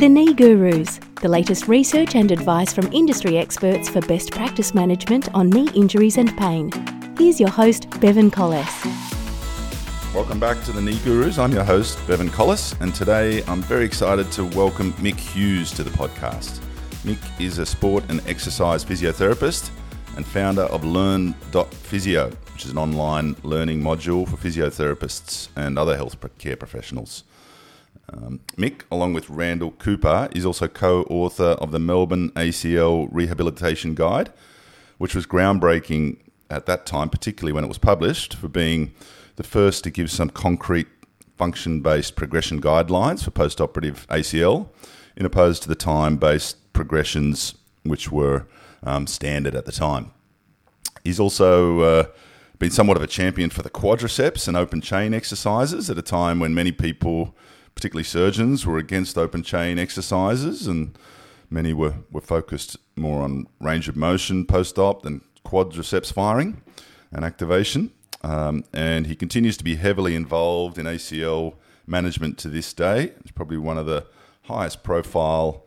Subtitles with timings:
[0.00, 5.28] The Knee Gurus, the latest research and advice from industry experts for best practice management
[5.34, 6.70] on knee injuries and pain.
[7.18, 8.82] Here's your host, Bevan Collis.
[10.14, 11.38] Welcome back to the Knee Gurus.
[11.38, 15.82] I'm your host, Bevan Collis, and today I'm very excited to welcome Mick Hughes to
[15.82, 16.60] the podcast.
[17.04, 19.68] Mick is a sport and exercise physiotherapist
[20.16, 26.16] and founder of Learn.physio, which is an online learning module for physiotherapists and other health
[26.38, 27.24] care professionals.
[28.12, 33.94] Um, Mick, along with Randall Cooper, is also co author of the Melbourne ACL Rehabilitation
[33.94, 34.32] Guide,
[34.98, 36.18] which was groundbreaking
[36.48, 38.92] at that time, particularly when it was published, for being
[39.36, 40.88] the first to give some concrete
[41.36, 44.68] function based progression guidelines for post operative ACL,
[45.16, 48.46] in opposed to the time based progressions which were
[48.82, 50.10] um, standard at the time.
[51.04, 52.04] He's also uh,
[52.58, 56.40] been somewhat of a champion for the quadriceps and open chain exercises at a time
[56.40, 57.34] when many people
[57.74, 60.98] particularly surgeons, were against open chain exercises, and
[61.48, 66.62] many were, were focused more on range of motion post op than quadriceps firing
[67.12, 67.90] and activation.
[68.22, 71.54] Um, and he continues to be heavily involved in ACL
[71.86, 73.12] management to this day.
[73.22, 74.06] He's probably one of the
[74.42, 75.64] highest profile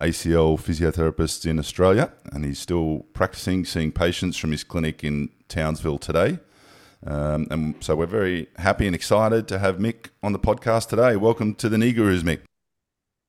[0.00, 5.98] ACL physiotherapists in Australia, and he's still practicing, seeing patients from his clinic in Townsville
[5.98, 6.38] today.
[7.06, 11.16] Um, and so we're very happy and excited to have Mick on the podcast today.
[11.16, 12.40] Welcome to the Knee Gurus, Mick.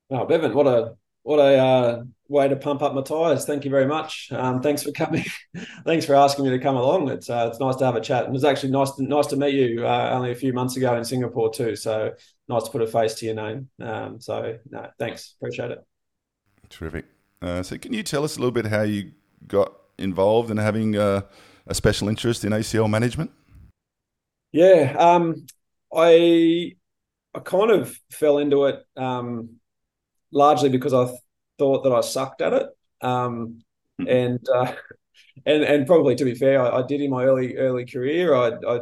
[0.09, 3.45] Oh, Bevan, what a what a uh, way to pump up my tires.
[3.45, 4.29] Thank you very much.
[4.31, 5.25] Um, thanks for coming.
[5.85, 7.09] thanks for asking me to come along.
[7.09, 8.25] It's uh, it's nice to have a chat.
[8.25, 10.95] It was actually nice to, nice to meet you uh, only a few months ago
[10.95, 11.75] in Singapore too.
[11.75, 12.13] So
[12.47, 13.69] nice to put a face to your name.
[13.79, 15.35] Um, so no, thanks.
[15.39, 15.85] Appreciate it.
[16.69, 17.05] Terrific.
[17.41, 19.11] Uh, so can you tell us a little bit how you
[19.47, 21.21] got involved in having uh,
[21.67, 23.31] a special interest in ACL management?
[24.51, 25.45] Yeah, um,
[25.93, 26.75] I
[27.33, 29.57] I kind of fell into it um,
[30.31, 31.19] largely because I th-
[31.57, 32.67] thought that I sucked at it,
[33.01, 33.61] um,
[33.99, 34.07] hmm.
[34.07, 34.73] and uh,
[35.45, 38.33] and and probably to be fair, I, I, did in my early early career.
[38.35, 38.79] I I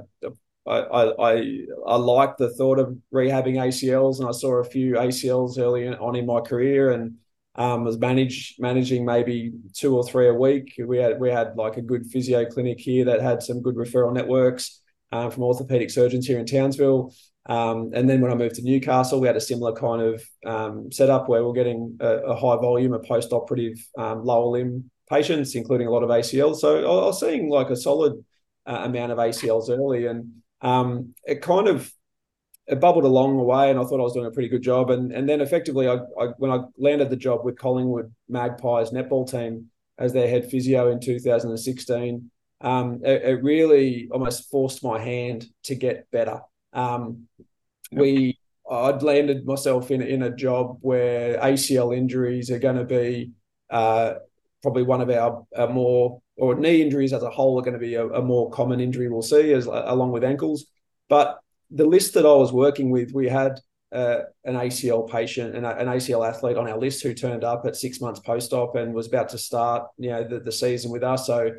[0.68, 5.59] I I, I liked the thought of rehabbing ACLs, and I saw a few ACLs
[5.59, 7.16] early on in my career, and
[7.56, 10.75] um, was manage managing maybe two or three a week.
[10.78, 14.14] We had we had like a good physio clinic here that had some good referral
[14.14, 14.81] networks
[15.12, 17.14] um, from orthopedic surgeons here in Townsville.
[17.48, 20.92] Um, and then when I moved to Newcastle, we had a similar kind of um,
[20.92, 25.88] setup where we're getting a, a high volume of post-operative um, lower limb patients, including
[25.88, 26.58] a lot of ACLs.
[26.58, 28.24] So I, was seeing like a solid
[28.66, 31.92] uh, amount of ACLs early, and um, it kind of
[32.68, 34.90] it bubbled along the way, and I thought I was doing a pretty good job.
[34.90, 39.30] And and then effectively, I, I when I landed the job with Collingwood Magpies netball
[39.30, 42.32] team as their head physio in 2016
[42.66, 46.42] um, it, it, really almost forced my hand to get better.
[46.74, 47.28] Um,
[47.92, 48.40] we
[48.70, 53.31] I'd landed myself in in a job where ACL injuries are going to be
[53.70, 54.16] uh,
[54.64, 57.80] probably one of our, our, more or knee injuries as a whole are going to
[57.80, 60.66] be a, a more common injury we'll see as along with ankles.
[61.08, 61.38] But
[61.70, 63.59] the list that I was working with, we had
[63.92, 67.75] uh, an ACL patient and an ACL athlete on our list who turned up at
[67.75, 71.04] six months post op and was about to start, you know, the, the season with
[71.04, 71.28] us.
[71.28, 71.52] So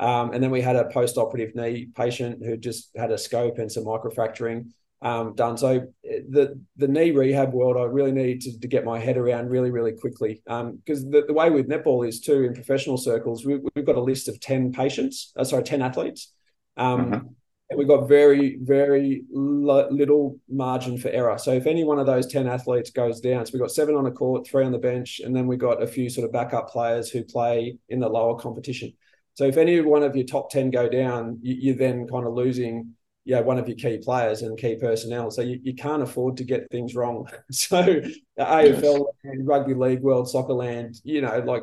[0.00, 3.70] um, and then we had a post-operative knee patient who just had a scope and
[3.70, 4.70] some microfracturing
[5.02, 5.58] um, done.
[5.58, 9.50] So the the knee rehab world, I really needed to, to get my head around
[9.50, 10.42] really, really quickly.
[10.44, 13.96] Because um, the, the way with netball is too in professional circles, we, have got
[13.96, 16.32] a list of ten patients, uh, sorry, ten athletes.
[16.78, 17.26] Um, mm-hmm.
[17.68, 21.38] And we've got very, very little margin for error.
[21.38, 24.02] So if any one of those 10 athletes goes down, so we've got seven on
[24.02, 26.68] the court, three on the bench, and then we've got a few sort of backup
[26.68, 28.92] players who play in the lower competition.
[29.34, 32.34] So if any one of your top 10 go down, you, are then kind of
[32.34, 35.30] losing yeah, one of your key players and key personnel.
[35.30, 37.28] So you, you can't afford to get things wrong.
[37.50, 41.62] So the AFL, and rugby league, world soccer land, you know, like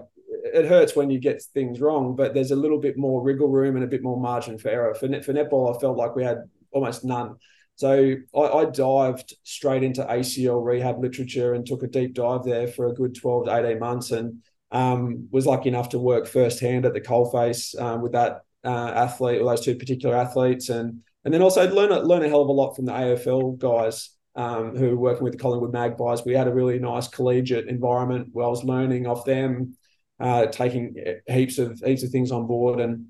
[0.54, 3.76] it hurts when you get things wrong, but there's a little bit more wriggle room
[3.76, 4.94] and a bit more margin for error.
[4.96, 7.36] For, net, for netball, I felt like we had almost none.
[7.76, 12.68] So I, I, dived straight into ACL rehab literature and took a deep dive there
[12.68, 14.12] for a good 12 to 18 months.
[14.12, 14.42] And
[14.72, 19.42] um, was lucky enough to work firsthand at the coalface um, with that uh, athlete
[19.42, 22.50] or those two particular athletes, and and then also learn a, learn a hell of
[22.50, 26.26] a lot from the AFL guys um, who were working with the Collingwood Magpies.
[26.26, 29.76] We had a really nice collegiate environment where I was learning off them,
[30.20, 30.96] uh, taking
[31.28, 33.08] heaps of heaps of things on board, and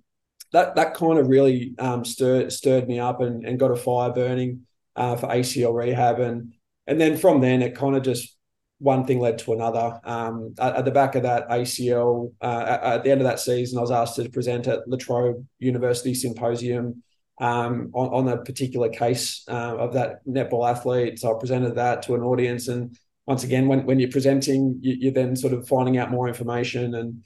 [0.54, 4.12] that that kind of really um, stirred stirred me up and, and got a fire
[4.12, 6.54] burning uh, for ACL rehab, and
[6.86, 8.37] and then from then it kind of just
[8.80, 10.00] one thing led to another.
[10.04, 13.40] Um, at, at, the back of that ACL, uh, at, at, the end of that
[13.40, 17.04] season, I was asked to present at La Trobe University Symposium
[17.40, 21.20] um, on, on, a particular case uh, of that netball athlete.
[21.20, 25.10] So I presented that to an audience, and once again, when when you're presenting, you,
[25.10, 27.24] are then sort of finding out more information and.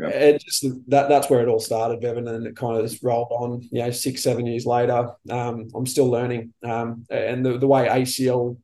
[0.00, 0.10] Yeah.
[0.10, 3.32] It just that that's where it all started, Bevan, and it kind of just rolled
[3.32, 3.62] on.
[3.72, 6.54] You know, six, seven years later, um, I'm still learning.
[6.62, 8.58] Um, and the, the way ACL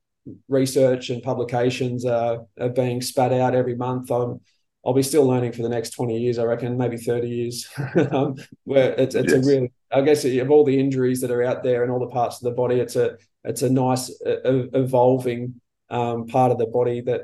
[0.48, 4.40] research and publications are, are being spat out every month, I'm
[4.86, 7.66] I'll be still learning for the next 20 years, I reckon, maybe 30 years.
[8.10, 9.42] um, where it's, it's yes.
[9.42, 12.08] a really, I guess, of all the injuries that are out there and all the
[12.08, 15.60] parts of the body, it's a it's a nice uh, evolving
[15.90, 17.22] um, part of the body that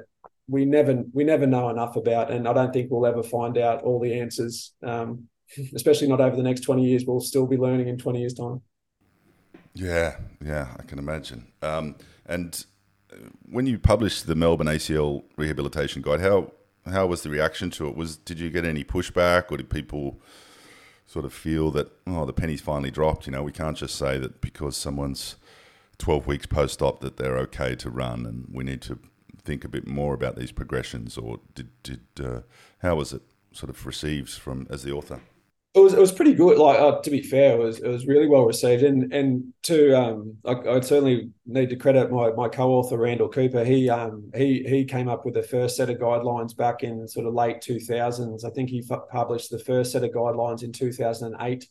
[0.49, 3.83] we never we never know enough about, and I don't think we'll ever find out
[3.83, 4.73] all the answers.
[4.83, 5.29] Um,
[5.75, 7.05] especially not over the next 20 years.
[7.05, 8.63] We'll still be learning in 20 years' time.
[9.75, 11.47] Yeah, yeah, I can imagine.
[11.63, 11.97] Um,
[12.27, 12.65] and
[13.49, 16.53] when you published the Melbourne ACL Rehabilitation Guide, how
[16.87, 17.97] how was the reaction to it?
[17.97, 20.21] Was did you get any pushback, or did people
[21.07, 23.27] sort of feel that oh the penny's finally dropped?
[23.27, 25.37] You know, we can't just say that because someone's
[25.99, 28.99] twelve weeks post op that they're okay to run, and we need to
[29.43, 31.19] think a bit more about these progressions.
[31.19, 32.41] Or did did uh,
[32.83, 33.23] how was it
[33.53, 35.21] sort of received from as the author?
[35.73, 36.59] It was it was pretty good.
[36.59, 38.83] Like uh, to be fair, it was it was really well received.
[38.83, 43.65] And and to um, I, would certainly need to credit my my co-author Randall Cooper.
[43.65, 47.27] He um he he came up with the first set of guidelines back in sort
[47.27, 48.45] of late two thousands.
[48.45, 51.69] I think he f- published the first set of guidelines in two thousand and eight.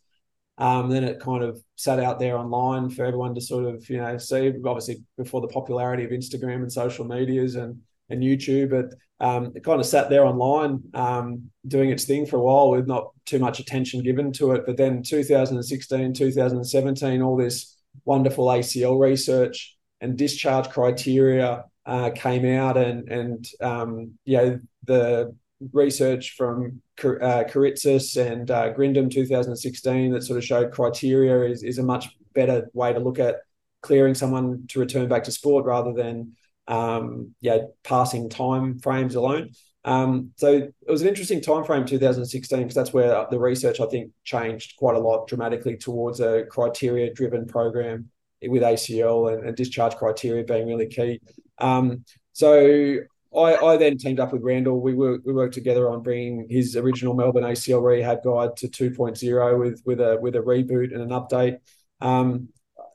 [0.57, 3.97] Um, then it kind of sat out there online for everyone to sort of you
[3.97, 4.53] know see.
[4.65, 8.95] Obviously, before the popularity of Instagram and social medias and and YouTube, but
[9.25, 12.87] um, it kind of sat there online um, doing its thing for a while with
[12.87, 14.63] not too much attention given to it.
[14.65, 22.77] But then 2016, 2017, all this wonderful ACL research and discharge criteria uh, came out,
[22.77, 25.35] and and um, yeah, the
[25.73, 31.83] research from uh, and uh, Grindem 2016 that sort of showed criteria is, is a
[31.83, 33.37] much better way to look at
[33.81, 36.35] clearing someone to return back to sport rather than
[36.69, 39.49] um, yeah, passing time frames alone.
[39.83, 43.87] Um, so it was an interesting time frame, 2016, because that's where the research I
[43.87, 48.09] think changed quite a lot dramatically towards a criteria-driven program
[48.43, 51.19] with ACL and, and discharge criteria being really key.
[51.57, 52.99] Um, so
[53.35, 54.79] I, I, then teamed up with Randall.
[54.79, 59.59] We worked we worked together on bringing his original Melbourne ACL rehab guide to 2.0
[59.59, 61.57] with with a with a reboot and an update.
[61.99, 62.49] Um,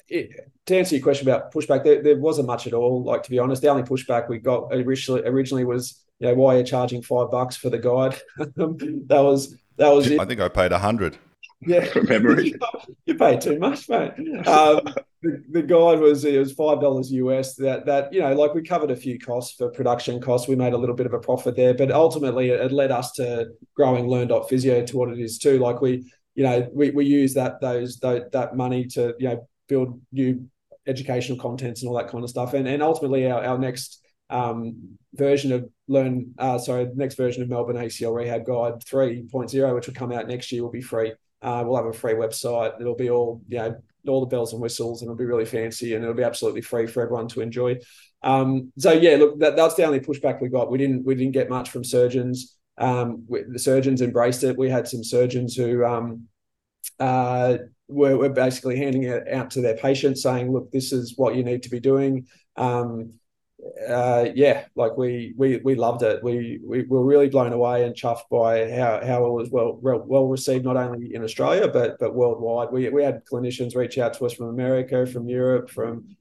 [0.08, 3.02] it, to answer your question about pushback, there, there wasn't much at all.
[3.02, 6.54] Like to be honest, the only pushback we got originally originally was, you know, why
[6.54, 8.18] are you charging five bucks for the guide?
[8.38, 10.20] that was that was it.
[10.20, 11.18] I think I paid a hundred.
[11.66, 12.54] Yeah, from memory.
[13.06, 14.12] you paid too much, mate.
[14.46, 14.80] Um,
[15.22, 17.54] the, the guide was it was five dollars US.
[17.56, 20.48] That that you know, like we covered a few costs for production costs.
[20.48, 23.12] We made a little bit of a profit there, but ultimately it, it led us
[23.12, 25.58] to growing Learn.physio to what it is too.
[25.58, 29.48] Like we, you know, we, we use that those, those that money to you know
[29.68, 30.48] build new
[30.86, 32.54] educational contents and all that kind of stuff.
[32.54, 37.48] And and ultimately our, our next um, version of learn uh, sorry next version of
[37.48, 41.12] Melbourne ACL Rehab Guide 3.0, which will come out next year, will be free.
[41.42, 42.80] Uh, we'll have a free website.
[42.80, 43.76] It'll be all you know
[44.06, 46.86] all the bells and whistles, and it'll be really fancy, and it'll be absolutely free
[46.86, 47.78] for everyone to enjoy.
[48.22, 50.70] Um, so yeah, look, that, that's the only pushback we got.
[50.70, 52.56] We didn't we didn't get much from surgeons.
[52.78, 54.58] Um, we, the surgeons embraced it.
[54.58, 56.28] We had some surgeons who um,
[57.00, 57.58] uh,
[57.88, 61.44] we're, we're basically handing it out to their patients saying, look, this is what you
[61.44, 62.26] need to be doing.
[62.56, 63.12] Um,
[63.88, 66.22] uh, yeah, like we we we loved it.
[66.22, 70.26] We we were really blown away and chuffed by how how it was well well
[70.26, 72.70] received not only in Australia but but worldwide.
[72.72, 76.16] We we had clinicians reach out to us from America, from Europe, from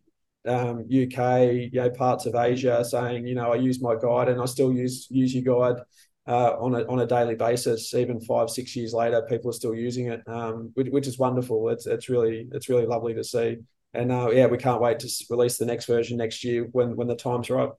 [0.46, 4.42] um, UK, you know, parts of Asia, saying, you know, I use my guide and
[4.42, 5.82] I still use use your guide
[6.28, 7.94] uh, on a on a daily basis.
[7.94, 11.70] Even five six years later, people are still using it, um, which, which, is wonderful.
[11.70, 13.58] It's it's really it's really lovely to see.
[13.94, 17.08] And uh, yeah, we can't wait to release the next version next year when when
[17.08, 17.70] the time's right.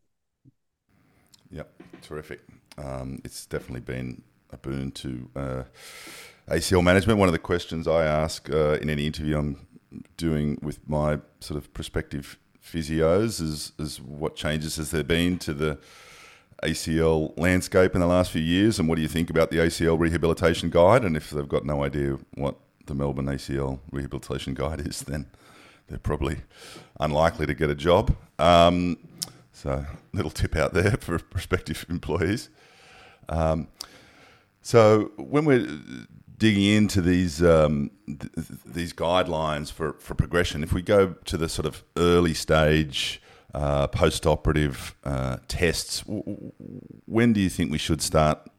[1.51, 2.41] Yep, terrific.
[2.77, 5.63] Um, it's definitely been a boon to uh,
[6.49, 7.19] ACL management.
[7.19, 9.67] One of the questions I ask uh, in any interview I'm
[10.17, 15.53] doing with my sort of prospective physios is is what changes has there been to
[15.53, 15.79] the
[16.65, 19.99] ACL landscape in the last few years, and what do you think about the ACL
[19.99, 21.05] rehabilitation guide?
[21.05, 22.57] And if they've got no idea what
[22.87, 25.27] the Melbourne ACL rehabilitation guide is, then
[25.89, 26.39] they're probably
[27.01, 28.15] unlikely to get a job.
[28.39, 28.99] Um,
[29.53, 32.51] so, little tip out there for prospective employees.
[33.29, 33.69] Um,
[34.63, 35.67] so, when we're
[36.37, 38.33] digging into these um, th-
[38.67, 43.23] these guidelines for, for progression, if we go to the sort of early stage
[43.55, 46.03] uh, post-operative uh, tests.
[47.07, 48.51] When do you think we should start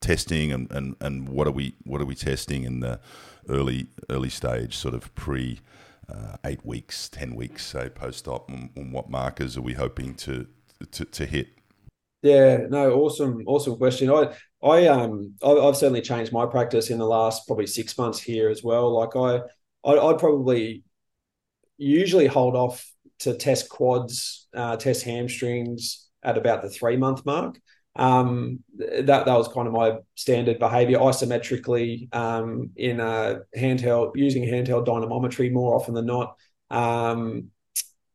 [0.00, 3.00] testing, and, and, and what are we what are we testing in the
[3.48, 5.60] early early stage, sort of pre
[6.08, 10.46] uh, eight weeks, ten weeks, say post-op, and, and, what markers are we hoping to
[10.92, 11.48] to, to hit?
[12.22, 14.10] Yeah, no, awesome, awesome question.
[14.10, 18.18] I, I, um, I, have certainly changed my practice in the last probably six months
[18.20, 18.94] here as well.
[18.94, 19.40] Like I
[19.84, 20.84] I'd probably
[21.76, 27.58] usually hold off to test quads, uh, test hamstrings at about the three month mark.
[27.96, 34.42] Um, that that was kind of my standard behavior isometrically um, in a handheld using
[34.42, 36.36] handheld dynamometry more often than not.
[36.70, 37.50] Um,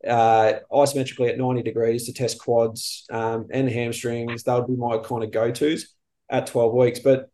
[0.08, 4.44] uh, isometrically at 90 degrees to test quads um, and hamstrings.
[4.44, 5.94] That would be my kind of go tos
[6.30, 7.00] at 12 weeks.
[7.00, 7.30] But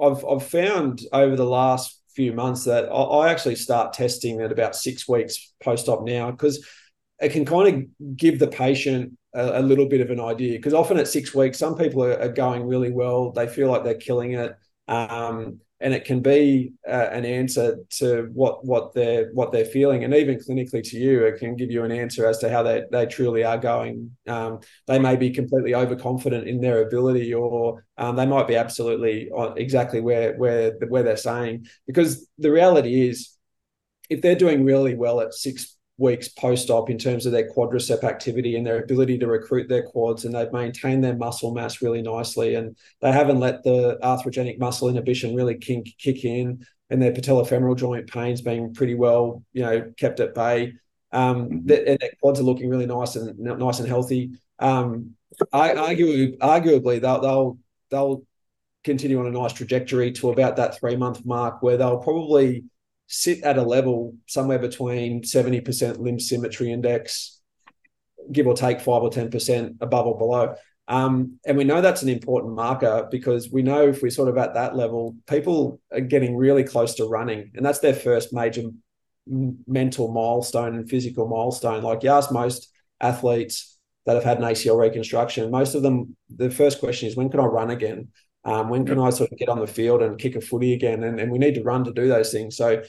[0.00, 4.52] I've, I've found over the last few months that I, I actually start testing at
[4.52, 6.66] about six weeks post op now because
[7.20, 10.58] it can kind of give the patient a, a little bit of an idea.
[10.58, 13.84] Because often at six weeks, some people are, are, going really well, they feel like
[13.84, 14.56] they're killing it.
[14.86, 20.02] Um, and it can be uh, an answer to what what they're what they're feeling,
[20.02, 22.82] and even clinically to you, it can give you an answer as to how they
[22.90, 24.16] they truly are going.
[24.26, 24.58] Um,
[24.88, 30.00] they may be completely overconfident in their ability, or um, they might be absolutely exactly
[30.00, 31.68] where where where they're saying.
[31.86, 33.36] Because the reality is,
[34.10, 38.56] if they're doing really well at six weeks post-op in terms of their quadricep activity
[38.56, 42.54] and their ability to recruit their quads and they've maintained their muscle mass really nicely
[42.54, 47.76] and they haven't let the arthrogenic muscle inhibition really kick, kick in and their patellofemoral
[47.76, 50.72] joint pains being pretty well you know kept at bay
[51.10, 51.70] um, mm-hmm.
[51.70, 55.14] and their quads are looking really nice and nice and healthy um,
[55.52, 57.58] I, arguably, arguably they'll, they'll
[57.90, 58.22] they'll
[58.84, 62.64] continue on a nice trajectory to about that three month mark where they'll probably
[63.08, 67.40] sit at a level somewhere between 70% limb symmetry index,
[68.30, 70.54] give or take five or 10% above or below.
[70.86, 74.38] Um, and we know that's an important marker because we know if we're sort of
[74.38, 77.50] at that level, people are getting really close to running.
[77.54, 78.62] And that's their first major
[79.26, 81.82] mental milestone and physical milestone.
[81.82, 86.50] Like you ask most athletes that have had an ACL reconstruction, most of them, the
[86.50, 88.08] first question is, when can I run again?
[88.44, 91.02] Um, when can I sort of get on the field and kick a footy again?
[91.02, 92.56] And, and we need to run to do those things.
[92.56, 92.82] So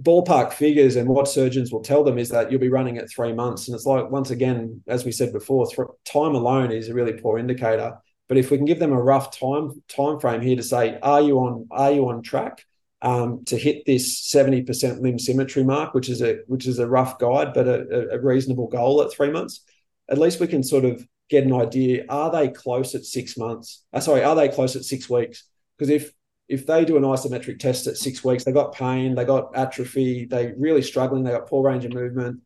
[0.00, 3.32] ballpark figures and what surgeons will tell them is that you'll be running at three
[3.32, 3.68] months.
[3.68, 5.66] And it's like, once again, as we said before,
[6.04, 7.98] time alone is a really poor indicator.
[8.28, 11.20] But if we can give them a rough time time frame here to say, are
[11.20, 12.64] you on are you on track
[13.02, 17.18] um, to hit this 70% limb symmetry mark, which is a which is a rough
[17.18, 19.62] guide, but a, a reasonable goal at three months,
[20.08, 23.84] at least we can sort of get an idea are they close at six months?
[23.92, 25.44] Uh, sorry are they close at six weeks?
[25.76, 26.12] Because if
[26.48, 30.26] if they do an isometric test at six weeks they got pain they got atrophy
[30.26, 32.40] they really struggling they got poor range of movement.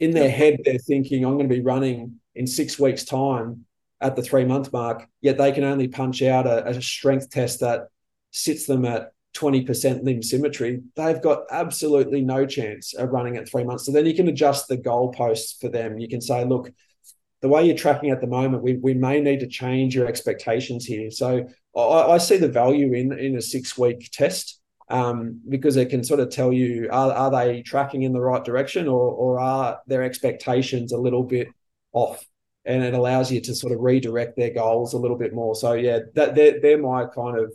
[0.00, 3.64] In their head they're thinking i'm going to be running in six weeks time
[4.00, 7.60] at the three month mark yet they can only punch out a, a strength test
[7.60, 7.88] that
[8.30, 13.64] sits them at 20% limb symmetry, they've got absolutely no chance of running at three
[13.64, 13.86] months.
[13.86, 15.98] So then you can adjust the goalposts for them.
[15.98, 16.72] You can say, look,
[17.40, 20.84] the way you're tracking at the moment, we, we may need to change your expectations
[20.84, 21.10] here.
[21.10, 25.90] So I, I see the value in in a six week test um, because it
[25.90, 29.38] can sort of tell you are, are they tracking in the right direction or or
[29.38, 31.48] are their expectations a little bit
[31.92, 32.26] off,
[32.64, 35.54] and it allows you to sort of redirect their goals a little bit more.
[35.54, 37.52] So yeah, that they're they're my kind of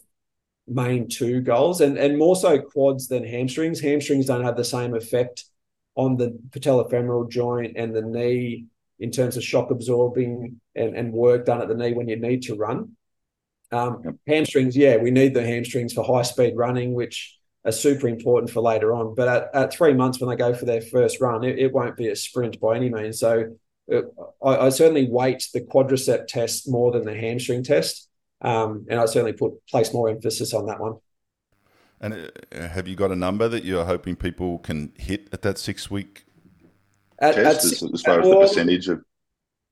[0.67, 3.81] main two goals, and and more so quads than hamstrings.
[3.81, 5.45] Hamstrings don't have the same effect
[5.95, 8.65] on the patellofemoral joint and the knee
[8.99, 12.43] in terms of shock absorbing and, and work done at the knee when you need
[12.43, 12.95] to run.
[13.71, 14.15] Um, yep.
[14.27, 18.61] Hamstrings, yeah, we need the hamstrings for high speed running, which are super important for
[18.61, 19.15] later on.
[19.15, 21.97] But at, at three months, when they go for their first run, it, it won't
[21.97, 23.19] be a sprint by any means.
[23.19, 23.55] So
[23.87, 24.05] it,
[24.43, 28.09] I, I, certainly weight the quadricep test more than the hamstring test.
[28.41, 30.97] Um, and I certainly put place more emphasis on that one.
[31.99, 35.57] And uh, have you got a number that you're hoping people can hit at that
[35.57, 36.25] six week
[37.23, 39.03] at, at as, as, far as the percentage of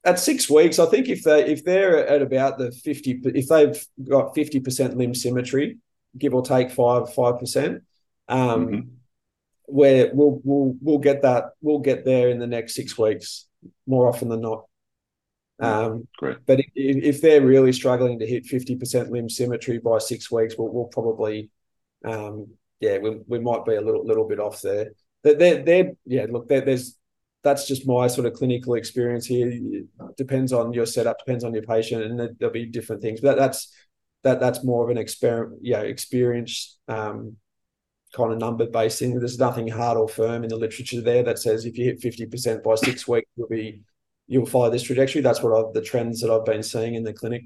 [0.04, 3.86] at six weeks, I think if they if they're at about the fifty, if they've
[4.10, 5.78] got fifty percent limb symmetry,
[6.18, 7.84] give or take five five percent,
[8.28, 8.90] um, mm-hmm.
[9.66, 13.48] where we'll we'll we'll get that we'll get there in the next six weeks
[13.86, 14.66] more often than not.
[15.60, 16.38] Um, Great.
[16.48, 20.56] But if, if they're really struggling to hit fifty percent limb symmetry by six weeks,
[20.58, 21.52] we'll, we'll probably,
[22.04, 22.48] um,
[22.80, 24.94] yeah, we, we might be a little little bit off there.
[25.24, 26.98] They're, they're, yeah, look, there's
[27.44, 29.50] that's just my sort of clinical experience here.
[29.50, 33.22] It depends on your setup, depends on your patient, and there'll be different things.
[33.22, 33.74] But that's
[34.24, 37.38] that that's more of an experiment, yeah, experience um,
[38.16, 39.18] kind of number based thing.
[39.18, 42.26] There's nothing hard or firm in the literature there that says if you hit fifty
[42.26, 43.82] percent by six weeks, you'll be
[44.28, 45.22] you'll follow this trajectory.
[45.22, 47.46] That's what I've, the trends that I've been seeing in the clinic.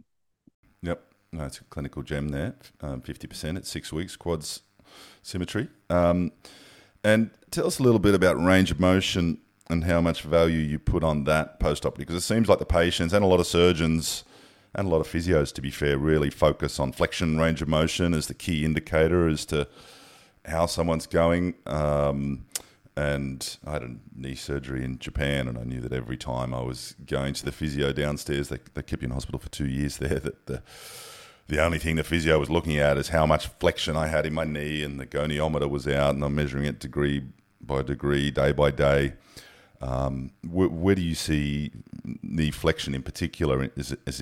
[0.81, 2.55] Yep, that's a clinical gem there.
[2.81, 4.61] Um, fifty um, percent at six weeks, quads
[5.21, 5.69] symmetry.
[5.89, 6.33] Um,
[7.03, 10.77] and tell us a little bit about range of motion and how much value you
[10.77, 13.47] put on that post op because it seems like the patients and a lot of
[13.47, 14.23] surgeons
[14.75, 18.13] and a lot of physios, to be fair, really focus on flexion range of motion
[18.13, 19.67] as the key indicator as to
[20.43, 21.55] how someone's going.
[21.65, 22.45] Um,
[22.97, 26.61] and I had a knee surgery in Japan, and I knew that every time I
[26.61, 29.97] was going to the physio downstairs, they, they kept you in hospital for two years
[29.99, 30.61] there, that the
[31.47, 34.33] the only thing the physio was looking at is how much flexion I had in
[34.33, 37.23] my knee, and the goniometer was out, and I'm measuring it degree
[37.61, 39.13] by degree, day by day.
[39.85, 41.71] Um, where, where, do you see
[42.23, 44.19] knee flexion in particular as, as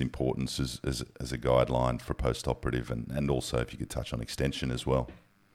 [0.58, 4.20] as, as, as a guideline for post-operative, and, and also if you could touch on
[4.20, 5.08] extension as well?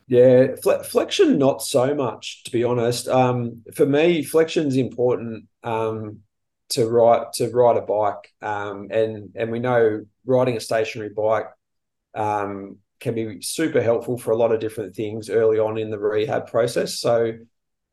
[0.07, 3.07] Yeah, fle- flexion not so much, to be honest.
[3.07, 6.21] Um, for me, flexion's important um,
[6.69, 11.49] to ride to ride a bike, um, and and we know riding a stationary bike
[12.15, 15.99] um, can be super helpful for a lot of different things early on in the
[15.99, 16.99] rehab process.
[16.99, 17.33] So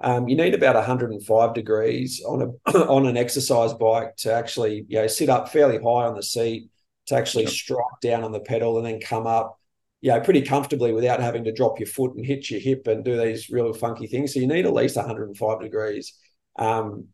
[0.00, 5.00] um, you need about 105 degrees on a on an exercise bike to actually you
[5.00, 6.70] know sit up fairly high on the seat
[7.06, 7.52] to actually yep.
[7.52, 9.58] strike down on the pedal and then come up
[10.00, 13.04] you know pretty comfortably without having to drop your foot and hit your hip and
[13.04, 14.34] do these real funky things.
[14.34, 16.14] So you need at least 105 degrees.
[16.58, 17.08] Um,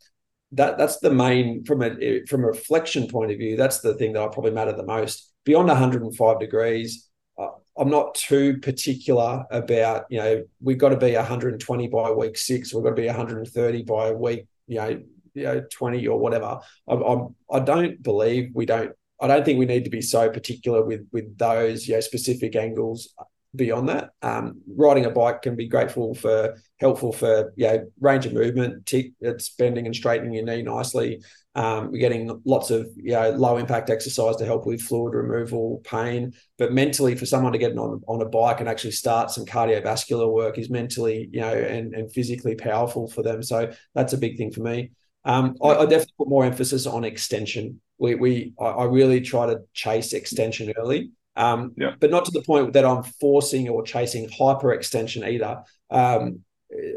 [0.52, 3.56] that that's the main from a from a reflection point of view.
[3.56, 7.08] That's the thing that I probably matter the most beyond 105 degrees,
[7.38, 12.36] Uh, I'm not too particular about, you know, we've got to be 120 by week
[12.36, 15.02] six, we've got to be 130 by week, you know,
[15.34, 16.60] you know 20 or whatever.
[16.88, 20.28] I'm, I'm, I don't believe we don't, I don't think we need to be so
[20.28, 23.14] particular with with those, you know, specific angles
[23.54, 24.10] beyond that.
[24.22, 28.90] Um, riding a bike can be grateful for helpful for you know, range of movement.
[28.92, 31.22] it's bending and straightening your knee nicely.
[31.54, 35.82] Um, we're getting lots of you know, low impact exercise to help with fluid removal,
[35.84, 36.32] pain.
[36.56, 40.30] But mentally, for someone to get on on a bike and actually start some cardiovascular
[40.32, 43.42] work is mentally you know and and physically powerful for them.
[43.42, 44.92] So that's a big thing for me.
[45.24, 47.80] Um, I, I, definitely put more emphasis on extension.
[47.98, 51.94] We, we I, I really try to chase extension early um, yeah.
[51.98, 55.62] but not to the point that I'm forcing or chasing hyperextension either.
[55.90, 56.40] Um,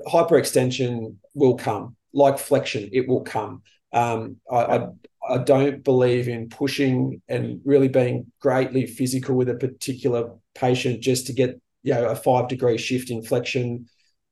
[0.08, 3.62] hyperextension will come, like flexion, it will come.
[3.94, 4.88] Um, I, I,
[5.30, 11.28] I, don't believe in pushing and really being greatly physical with a particular patient just
[11.28, 13.86] to get you know a five degree shift in flexion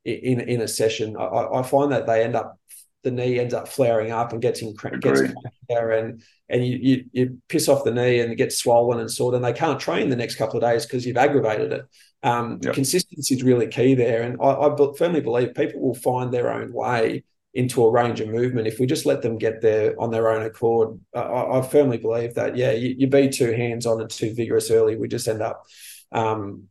[0.04, 1.16] in in a session.
[1.18, 2.60] I, I find that they end up
[3.04, 5.22] the knee ends up flaring up and gets in gets
[5.70, 9.10] there and and you, you, you piss off the knee and it gets swollen and
[9.10, 11.86] sore, and they can't train the next couple of days because you've aggravated it.
[12.22, 12.76] Um, yep.
[12.76, 16.72] Consistency is really key there, and I, I, firmly believe people will find their own
[16.72, 20.30] way into a range of movement if we just let them get there on their
[20.30, 21.00] own accord.
[21.14, 22.56] I, I firmly believe that.
[22.56, 25.66] Yeah, you, you, be too hands on and too vigorous early, we just end up,
[26.12, 26.68] um,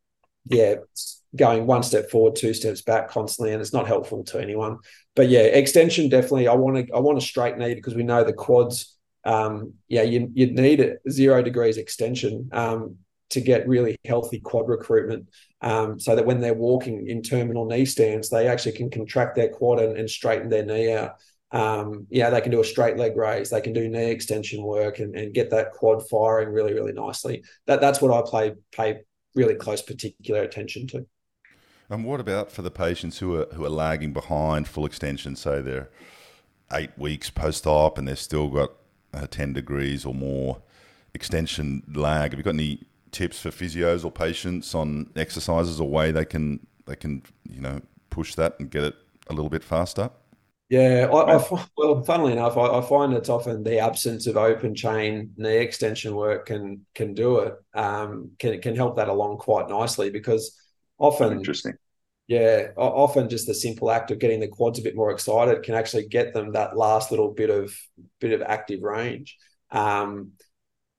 [0.46, 0.76] yeah,
[1.34, 4.78] going one step forward, two steps back constantly, and it's not helpful to anyone.
[5.16, 6.48] But yeah, extension definitely.
[6.48, 8.96] I want to I want a straight knee because we know the quads.
[9.24, 12.96] Um, yeah, you you need a zero degrees extension um,
[13.30, 15.28] to get really healthy quad recruitment,
[15.62, 19.48] um, so that when they're walking in terminal knee stance, they actually can contract their
[19.48, 21.12] quad and, and straighten their knee out.
[21.50, 24.98] Um, yeah, they can do a straight leg raise, they can do knee extension work
[24.98, 27.44] and, and get that quad firing really, really nicely.
[27.66, 29.00] That that's what I play pay
[29.34, 31.06] really close particular attention to.
[31.92, 35.36] And what about for the patients who are who are lagging behind full extension?
[35.36, 35.90] Say they're
[36.72, 38.70] eight weeks post op and they've still got
[39.12, 40.62] uh, ten degrees or more
[41.12, 42.30] extension lag.
[42.30, 46.66] Have you got any tips for physios or patients on exercises or way they can
[46.86, 48.94] they can you know push that and get it
[49.26, 50.08] a little bit faster?
[50.70, 54.74] Yeah, I, I, well, funnily enough, I, I, find it's often the absence of open
[54.74, 57.54] chain knee extension work can can do it.
[57.74, 60.58] Um, can can help that along quite nicely because
[60.98, 61.74] often interesting
[62.26, 65.74] yeah often just the simple act of getting the quads a bit more excited can
[65.74, 67.76] actually get them that last little bit of
[68.20, 69.36] bit of active range.
[69.70, 70.32] Um,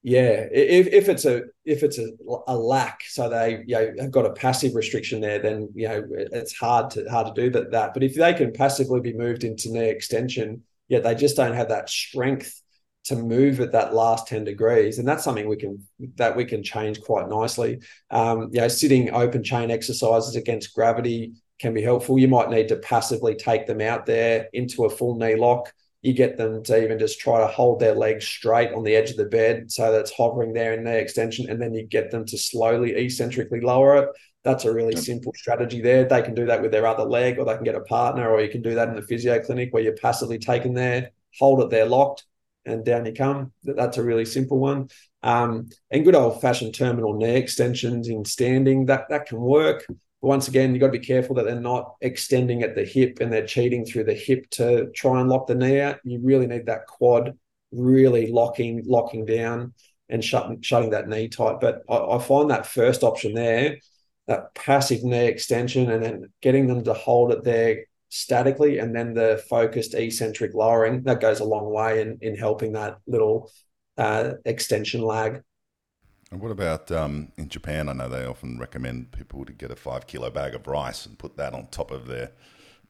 [0.06, 2.10] yeah if, if it's a if it's a,
[2.48, 6.04] a lack so they you know have got a passive restriction there then you know
[6.10, 7.94] it's hard to hard to do that that.
[7.94, 11.70] But if they can passively be moved into knee extension yet they just don't have
[11.70, 12.62] that strength
[13.06, 15.86] to move at that last 10 degrees and that's something we can
[16.16, 17.80] that we can change quite nicely.
[18.10, 22.20] Um, you know sitting open chain exercises against gravity can be helpful.
[22.20, 25.74] You might need to passively take them out there into a full knee lock.
[26.02, 29.12] You get them to even just try to hold their legs straight on the edge
[29.12, 32.26] of the bed so that's hovering there in their extension and then you get them
[32.26, 34.10] to slowly eccentrically lower it.
[34.44, 36.04] That's a really simple strategy there.
[36.04, 38.42] They can do that with their other leg or they can get a partner or
[38.42, 41.70] you can do that in the physio clinic where you're passively taking there hold it
[41.70, 42.26] there locked
[42.66, 43.52] and down you come.
[43.64, 44.90] That's a really simple one.
[45.22, 49.86] Um, and good old fashioned terminal knee extensions in standing that that can work.
[49.88, 53.20] But once again, you've got to be careful that they're not extending at the hip
[53.20, 56.00] and they're cheating through the hip to try and lock the knee out.
[56.04, 57.38] You really need that quad
[57.72, 59.74] really locking locking down.
[60.10, 61.60] and shutting shutting that knee tight.
[61.60, 63.78] But I, I find that first option there,
[64.28, 69.14] that passive knee extension, and then getting them to hold it there statically, and then
[69.14, 73.52] the focused eccentric lowering that goes a long way in in helping that little
[73.98, 75.42] uh, extension lag.
[76.32, 77.90] And what about um, in Japan?
[77.90, 81.18] I know they often recommend people to get a five kilo bag of rice and
[81.18, 82.32] put that on top of their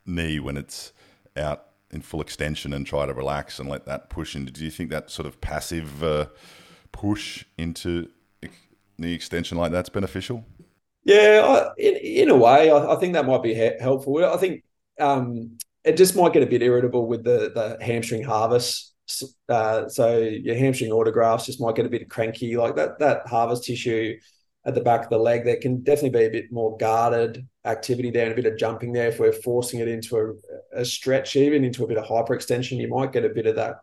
[0.06, 0.92] knee when it's
[1.38, 4.52] out in full extension and try to relax and let that push into.
[4.52, 6.28] Do you think that sort of passive uh,
[6.92, 8.10] push into
[8.98, 10.46] knee extension like that's beneficial?
[11.06, 14.24] Yeah, in in a way, I, I think that might be he- helpful.
[14.24, 14.64] I think
[15.00, 18.94] um, it just might get a bit irritable with the the hamstring harvest.
[19.50, 23.00] uh, so your hamstring autografts just might get a bit cranky, like that.
[23.00, 24.18] That harvest tissue
[24.66, 28.12] at the back of the leg, there can definitely be a bit more guarded activity
[28.12, 29.10] there and a bit of jumping there.
[29.10, 32.88] If we're forcing it into a, a stretch, even into a bit of hyperextension, you
[32.88, 33.78] might get a bit of that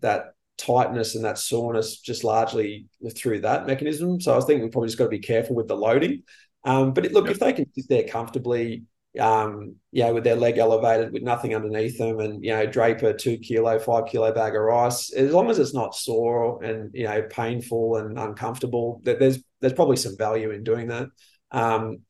[0.00, 4.20] that tightness and that soreness just largely through that mechanism.
[4.20, 6.22] So I think we've probably just got to be careful with the loading.
[6.64, 7.34] Um, but it, look, yep.
[7.34, 8.84] if they can sit there comfortably,
[9.18, 13.02] um, you know, with their leg elevated with nothing underneath them and, you know, drape
[13.02, 16.90] a two kilo, five kilo bag of rice, as long as it's not sore and,
[16.94, 21.08] you know, painful and uncomfortable, that there's, there's probably some value in doing that.
[21.50, 22.00] Um,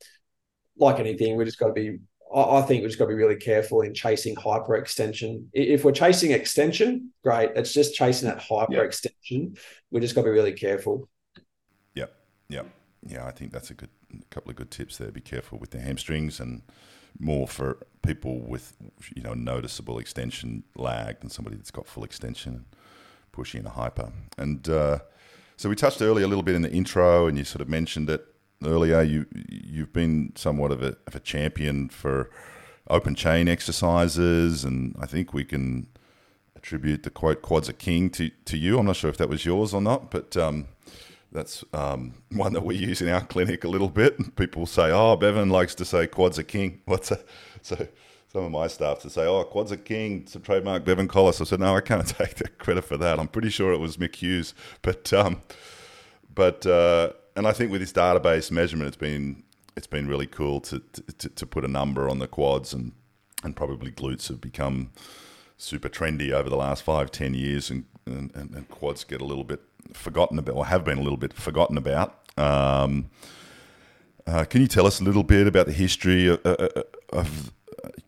[0.77, 1.97] like anything, we just got to be,
[2.33, 5.47] I think we just got to be really careful in chasing hyperextension.
[5.53, 7.49] If we're chasing extension, great.
[7.55, 9.09] It's just chasing that hyperextension.
[9.29, 9.57] Yep.
[9.89, 11.09] We just got to be really careful.
[11.95, 12.13] Yep.
[12.49, 12.67] Yep.
[13.07, 13.25] Yeah.
[13.25, 13.89] I think that's a good,
[14.29, 15.11] couple of good tips there.
[15.11, 16.61] Be careful with the hamstrings and,
[17.19, 18.75] more for people with
[19.15, 22.65] you know noticeable extension lag than somebody that's got full extension and
[23.31, 24.11] pushing a hyper.
[24.37, 24.99] And uh,
[25.57, 28.09] so we touched earlier a little bit in the intro, and you sort of mentioned
[28.09, 28.25] it
[28.63, 29.01] earlier.
[29.01, 32.29] You you've been somewhat of a of a champion for
[32.89, 35.87] open chain exercises, and I think we can
[36.55, 38.79] attribute the quote "quads are king" to to you.
[38.79, 40.67] I'm not sure if that was yours or not, but um,
[41.31, 44.35] that's um, one that we use in our clinic a little bit.
[44.35, 47.25] People say, "Oh, Bevan likes to say quads are king." What's that?
[47.61, 47.87] So
[48.31, 51.39] some of my staff to say, "Oh, quads are king." It's a trademark, Bevan Collis.
[51.39, 53.19] I said, "No, I can't take the credit for that.
[53.19, 55.41] I'm pretty sure it was Mick Hughes." But um,
[56.33, 59.43] but uh, and I think with this database measurement, it's been
[59.77, 60.79] it's been really cool to,
[61.17, 62.91] to to put a number on the quads and
[63.43, 64.91] and probably glutes have become
[65.57, 69.43] super trendy over the last five ten years and and, and quads get a little
[69.43, 69.61] bit
[69.93, 72.19] forgotten about, or have been a little bit forgotten about.
[72.37, 73.09] Um,
[74.27, 77.51] uh, can you tell us a little bit about the history of, uh, uh, of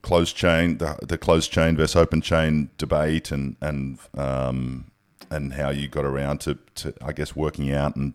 [0.02, 4.92] closed chain, the, the, closed chain versus open chain debate, and and um,
[5.30, 8.14] and how you got around to, to, I guess, working out and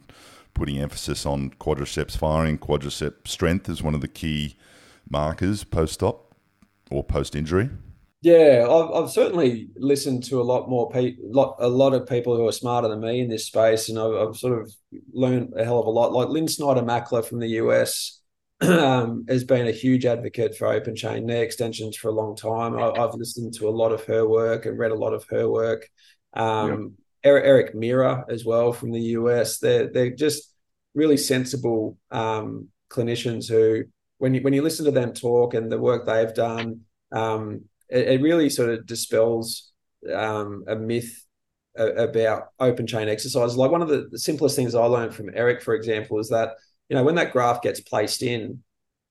[0.55, 4.57] putting emphasis on quadriceps firing, quadriceps strength is one of the key
[5.11, 6.35] markers post op
[6.91, 7.71] or post injury?
[8.21, 12.37] Yeah, I've, I've certainly listened to a lot more people, lot, a lot of people
[12.37, 14.73] who are smarter than me in this space, and I've, I've sort of
[15.13, 16.13] learned a hell of a lot.
[16.13, 18.21] Like Lynn Snyder Mackler from the US
[18.61, 22.77] um, has been a huge advocate for open chain knee extensions for a long time.
[22.77, 25.49] I, have listened to a lot of her work and read a lot of her
[25.49, 25.89] work.
[26.35, 27.31] Um, yeah.
[27.31, 29.59] Eric, Eric Meira as well from the US.
[29.59, 30.53] They're they're just
[30.95, 33.85] really sensible um, clinicians who,
[34.19, 36.81] when you when you listen to them talk and the work they've done.
[37.13, 39.71] Um, it, it really sort of dispels
[40.13, 41.25] um, a myth
[41.77, 43.57] about open chain exercises.
[43.57, 46.57] Like one of the, the, simplest things I learned from Eric, for example, is that
[46.89, 48.63] you know when that graft gets placed in,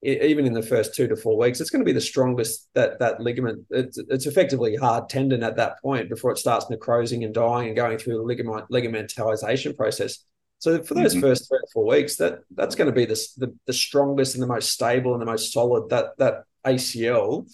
[0.02, 2.68] it, even in the first two to four weeks, it's going to be the strongest
[2.74, 3.64] that that ligament.
[3.70, 7.76] It's, it's effectively hard tendon at that point before it starts necrosing and dying and
[7.76, 10.24] going through the ligament ligamentization process.
[10.60, 11.20] So for those mm-hmm.
[11.20, 14.42] first three or four weeks, that that's going to be the, the the strongest and
[14.42, 17.48] the most stable and the most solid that that ACL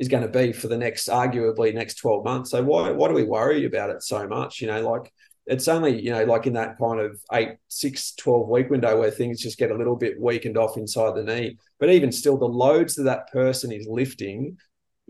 [0.00, 2.50] is going to be for the next arguably next 12 months.
[2.50, 4.60] So why why do we worry about it so much?
[4.60, 5.12] You know like
[5.46, 9.10] it's only you know like in that kind of 8 6 12 week window where
[9.10, 11.58] things just get a little bit weakened off inside the knee.
[11.78, 14.56] But even still the loads that that person is lifting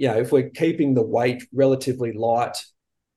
[0.00, 2.57] you know if we're keeping the weight relatively light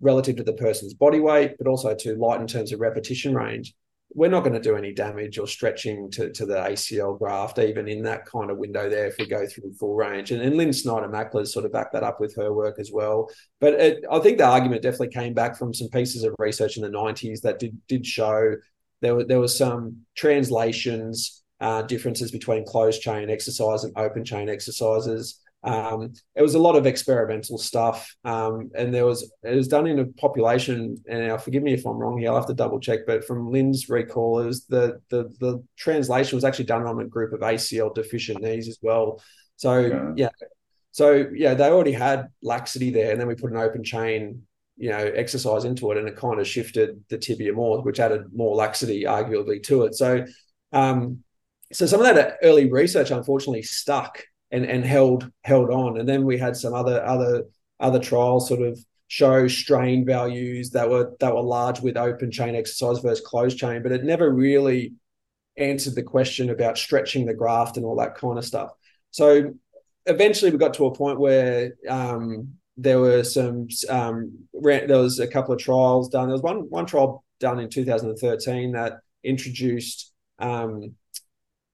[0.01, 3.73] relative to the person's body weight but also to light in terms of repetition range
[4.15, 7.87] we're not going to do any damage or stretching to, to the ACL graft, even
[7.87, 10.31] in that kind of window there, if we go through full range.
[10.31, 13.29] And, and Lynn Snyder Mackler's sort of backed that up with her work as well.
[13.59, 16.83] But it, I think the argument definitely came back from some pieces of research in
[16.83, 18.55] the 90s that did, did show
[19.01, 24.49] there, were, there was some translations, uh, differences between closed chain exercise and open chain
[24.49, 25.39] exercises.
[25.63, 29.87] Um, it was a lot of experimental stuff, um, and there was it was done
[29.87, 30.97] in a population.
[31.07, 32.29] And now, forgive me if I'm wrong here.
[32.29, 33.01] I'll have to double check.
[33.07, 37.05] But from Lynn's recall, it was the the the translation was actually done on a
[37.05, 39.21] group of ACL deficient knees as well.
[39.55, 40.29] So yeah, yeah.
[40.91, 44.43] so yeah, they already had laxity there, and then we put an open chain
[44.75, 48.25] you know exercise into it, and it kind of shifted the tibia more, which added
[48.35, 49.95] more laxity arguably to it.
[49.95, 50.25] So,
[50.73, 51.23] um,
[51.71, 54.23] so some of that early research unfortunately stuck
[54.53, 57.43] and and held held on, and then we had some other other
[57.79, 62.55] other trials sort of show strain values that were that were large with open chain
[62.55, 64.93] exercise versus closed chain, but it never really
[65.57, 68.71] answered the question about stretching the graft and all that kind of stuff.
[69.11, 69.53] So
[70.05, 75.27] eventually we got to a point where um, there were some um, there was a
[75.27, 76.27] couple of trials done.
[76.27, 80.95] There was one one trial done in 2013 that introduced um,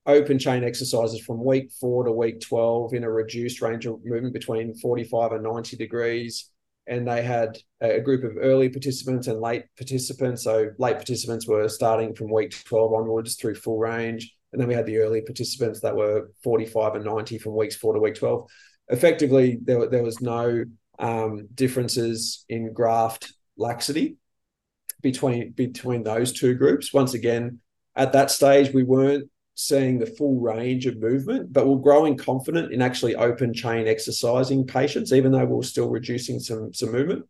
[0.10, 4.34] open chain exercises from week four to week 12 in a reduced range of movement
[4.34, 6.50] between 45 and 90 degrees.
[6.88, 10.44] And they had a group of early participants and late participants.
[10.44, 14.36] So late participants were starting from week 12 onwards through full range.
[14.52, 17.94] And then we had the early participants that were 45 and 90 from weeks four
[17.94, 18.50] to week 12.
[18.88, 20.66] Effectively, there, there was no
[20.98, 24.18] um, differences in graft laxity
[25.02, 26.92] between between those two groups.
[26.92, 27.60] Once again,
[27.96, 32.72] at that stage, we weren't seeing the full range of movement, but we're growing confident
[32.72, 37.26] in actually open chain exercising patients, even though we're still reducing some some movement.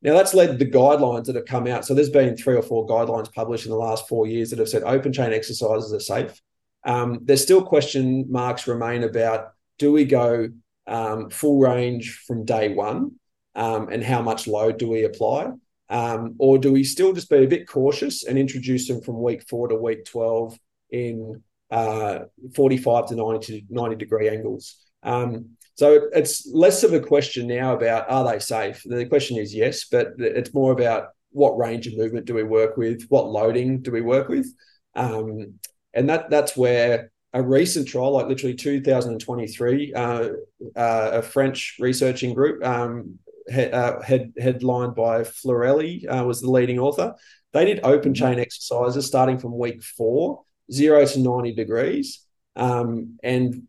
[0.00, 1.84] Now that's led the guidelines that have come out.
[1.84, 4.68] So there's been three or four guidelines published in the last four years that have
[4.68, 6.40] said open chain exercises are safe.
[6.84, 10.50] Um, there's still question marks remain about do we go
[10.86, 13.12] um, full range from day one
[13.56, 15.50] um, and how much load do we apply?
[15.88, 19.42] Um, or do we still just be a bit cautious and introduce them from week
[19.48, 20.58] four to week 12
[20.90, 21.42] in
[21.72, 22.20] uh,
[22.54, 24.76] 45 to 90, 90 degree angles?
[25.02, 28.82] Um, so it's less of a question now about are they safe?
[28.84, 32.76] The question is yes, but it's more about what range of movement do we work
[32.76, 33.06] with?
[33.08, 34.46] What loading do we work with?
[34.94, 35.54] Um,
[35.94, 40.30] and that that's where a recent trial, like literally 2023, uh, uh,
[40.76, 46.78] a French researching group, um, head, uh, head, headlined by Forelli, uh, was the leading
[46.78, 47.14] author.
[47.52, 52.24] They did open chain exercises starting from week four, zero to 90 degrees.
[52.56, 53.68] Um, and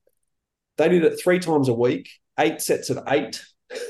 [0.77, 3.43] they did it three times a week, eight sets of eight.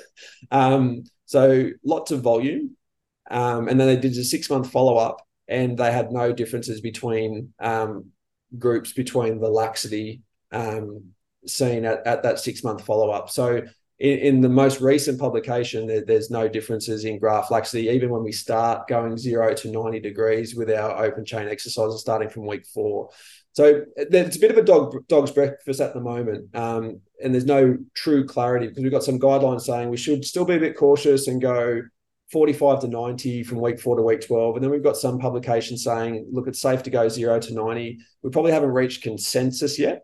[0.51, 2.75] um, so lots of volume.
[3.29, 6.81] Um, and then they did a six month follow up, and they had no differences
[6.81, 8.11] between um,
[8.57, 10.21] groups between the laxity
[10.51, 11.13] um,
[11.47, 13.29] seen at, at that six month follow up.
[13.29, 13.63] So
[13.99, 18.23] in, in, the most recent publication, there, there's no differences in graft laxity, even when
[18.23, 22.65] we start going zero to 90 degrees with our open chain exercises starting from week
[22.65, 23.09] four.
[23.53, 27.45] So it's a bit of a dog dog's breakfast at the moment, um, and there's
[27.45, 30.75] no true clarity because we've got some guidelines saying we should still be a bit
[30.75, 31.83] cautious and go
[32.31, 34.55] 45 to 90 from week four to week 12.
[34.55, 37.99] And then we've got some publications saying, look, it's safe to go zero to 90.
[38.23, 40.03] We probably haven't reached consensus yet.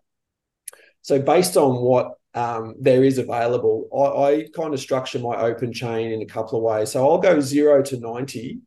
[1.01, 5.73] So, based on what um, there is available, I, I kind of structure my open
[5.73, 6.91] chain in a couple of ways.
[6.91, 8.59] So, I'll go zero to 90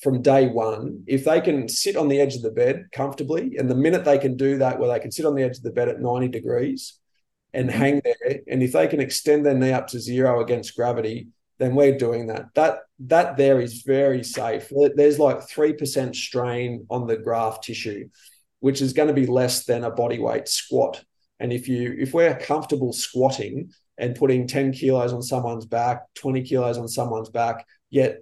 [0.00, 1.02] from day one.
[1.06, 4.18] If they can sit on the edge of the bed comfortably, and the minute they
[4.18, 6.28] can do that, where they can sit on the edge of the bed at 90
[6.28, 6.98] degrees
[7.52, 7.78] and mm-hmm.
[7.78, 11.74] hang there, and if they can extend their knee up to zero against gravity, then
[11.74, 12.46] we're doing that.
[12.54, 14.70] That that there is very safe.
[14.94, 18.08] There's like three percent strain on the graft tissue,
[18.60, 21.04] which is going to be less than a body weight squat.
[21.40, 26.42] And if you if we're comfortable squatting and putting 10 kilos on someone's back, 20
[26.42, 28.18] kilos on someone's back, yet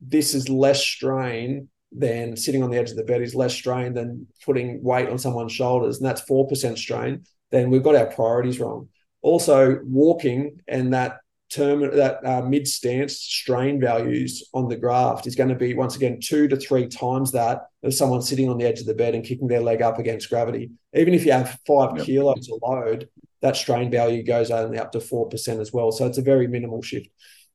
[0.00, 3.94] this is less strain than sitting on the edge of the bed is less strain
[3.94, 8.60] than putting weight on someone's shoulders, and that's 4% strain, then we've got our priorities
[8.60, 8.88] wrong.
[9.22, 11.18] Also, walking and that
[11.50, 15.96] term that uh, mid stance strain values on the graft is going to be once
[15.96, 19.14] again two to three times that of someone sitting on the edge of the bed
[19.14, 20.70] and kicking their leg up against gravity.
[20.94, 22.06] Even if you have five yep.
[22.06, 23.08] kilos of load,
[23.42, 25.92] that strain value goes only up to four percent as well.
[25.92, 27.08] So it's a very minimal shift.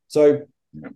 [0.08, 0.42] So
[0.74, 0.94] yep.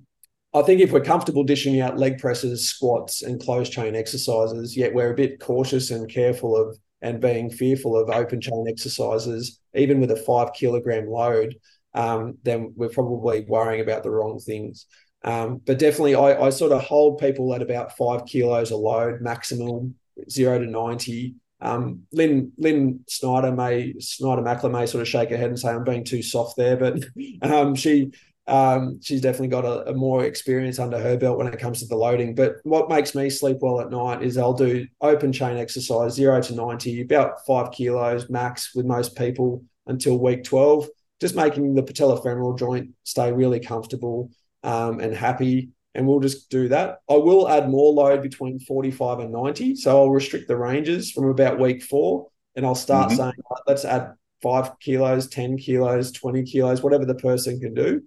[0.53, 4.93] I think if we're comfortable dishing out leg presses, squats, and closed chain exercises, yet
[4.93, 9.99] we're a bit cautious and careful of and being fearful of open chain exercises, even
[9.99, 11.55] with a five kilogram load,
[11.95, 14.85] um, then we're probably worrying about the wrong things.
[15.23, 19.21] Um, but definitely, I, I, sort of hold people at about five kilos a load,
[19.21, 19.95] maximum
[20.29, 21.33] zero to 90.
[21.61, 25.69] Um, Lynn, Lynn Snyder may, Snyder Mackler may sort of shake her head and say,
[25.69, 27.03] I'm being too soft there, but
[27.41, 28.11] um, she,
[28.45, 31.87] um, she's definitely got a, a, more experience under her belt when it comes to
[31.87, 32.35] the loading.
[32.35, 36.39] But what makes me sleep well at night is I'll do open chain exercise, zero
[36.41, 40.87] to 90, about five kilos max with most people until week 12
[41.25, 44.29] just making the patellofemoral joint stay really comfortable
[44.61, 45.69] um, and happy.
[45.95, 46.99] And we'll just do that.
[47.09, 49.75] I will add more load between 45 and 90.
[49.75, 53.17] So I'll restrict the ranges from about week four and I'll start mm-hmm.
[53.17, 53.33] saying,
[53.65, 58.03] let's add five kilos, 10 kilos, 20 kilos, whatever the person can do.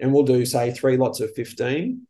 [0.00, 2.06] and we'll do say three lots of 15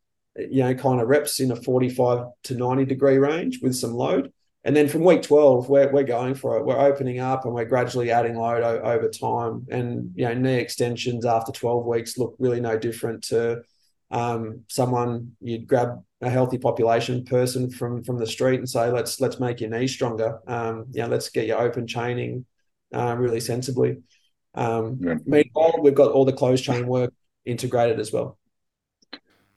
[0.50, 4.32] you know kind of reps in a 45 to 90 degree range with some load
[4.66, 6.66] and then from week 12 we're, we're going for it.
[6.66, 9.64] We're opening up and we're gradually adding load o- over time.
[9.70, 13.62] And you know knee extensions after 12 weeks look really no different to
[14.10, 19.20] um, someone you'd grab a healthy population person from from the street and say let's
[19.20, 20.40] let's make your knee stronger.
[20.48, 22.44] Um, you know let's get your open chaining
[22.92, 23.98] uh, really sensibly.
[24.56, 25.14] Um, yeah.
[25.26, 28.36] meanwhile we've got all the closed chain work integrated as well.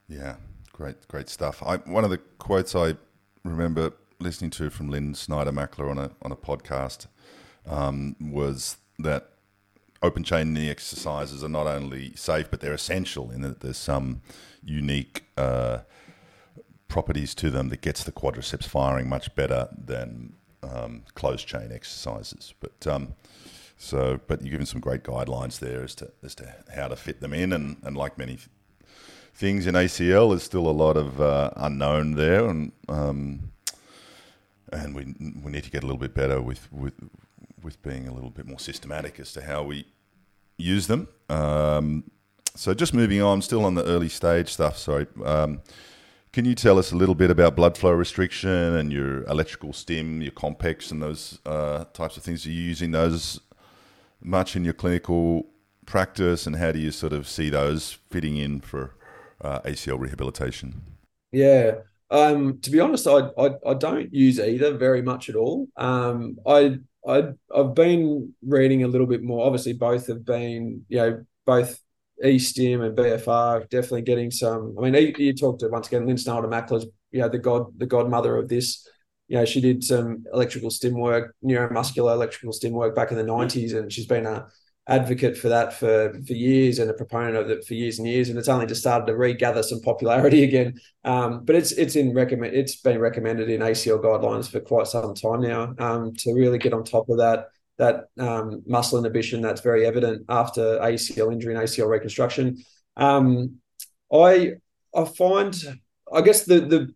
[0.07, 0.35] Yeah.
[0.71, 1.63] Great great stuff.
[1.65, 2.95] I, one of the quotes i
[3.43, 7.07] remember listening to from Lynn Snyder Mackler on a on a podcast
[7.65, 9.29] um, was that
[10.01, 14.21] open chain knee exercises are not only safe but they're essential in that there's some
[14.63, 15.79] unique uh,
[16.87, 22.53] properties to them that gets the quadriceps firing much better than um, closed chain exercises.
[22.59, 23.15] But um,
[23.77, 27.21] so, but you're giving some great guidelines there as to as to how to fit
[27.21, 28.37] them in, and, and like many
[29.33, 33.48] things in ACL, there's still a lot of uh, unknown there, and um,
[34.71, 36.93] and we we need to get a little bit better with with
[37.61, 39.85] with being a little bit more systematic as to how we
[40.57, 41.07] use them.
[41.29, 42.09] Um,
[42.55, 44.77] so just moving on, still on the early stage stuff.
[44.77, 45.07] Sorry.
[45.23, 45.61] Um,
[46.31, 50.21] can you tell us a little bit about blood flow restriction and your electrical stim,
[50.21, 52.45] your Compex, and those uh, types of things?
[52.45, 53.39] Are you using those
[54.21, 55.47] much in your clinical
[55.85, 58.95] practice, and how do you sort of see those fitting in for
[59.41, 60.83] uh, ACL rehabilitation?
[61.31, 61.75] Yeah,
[62.11, 65.67] um, to be honest, I, I, I don't use either very much at all.
[65.77, 69.45] Um, I I I've been reading a little bit more.
[69.45, 71.79] Obviously, both have been you know both
[72.23, 74.75] eStim and BFR definitely getting some.
[74.77, 77.77] I mean, you, you talked to once again Lynn Snyder Mackler's you know the god
[77.77, 78.87] the godmother of this.
[79.27, 83.23] You know, she did some electrical stim work, neuromuscular electrical stim work back in the
[83.23, 84.47] nineties, and she's been a
[84.89, 88.29] advocate for that for for years and a proponent of it for years and years,
[88.29, 90.79] and it's only just started to regather some popularity again.
[91.05, 95.13] Um, but it's it's in recommend it's been recommended in ACL guidelines for quite some
[95.13, 97.47] time now um, to really get on top of that
[97.77, 102.57] that um, muscle inhibition that's very evident after ACL injury and ACL reconstruction.
[102.97, 103.57] Um,
[104.11, 104.53] I
[104.93, 105.55] I find
[106.11, 106.93] I guess the the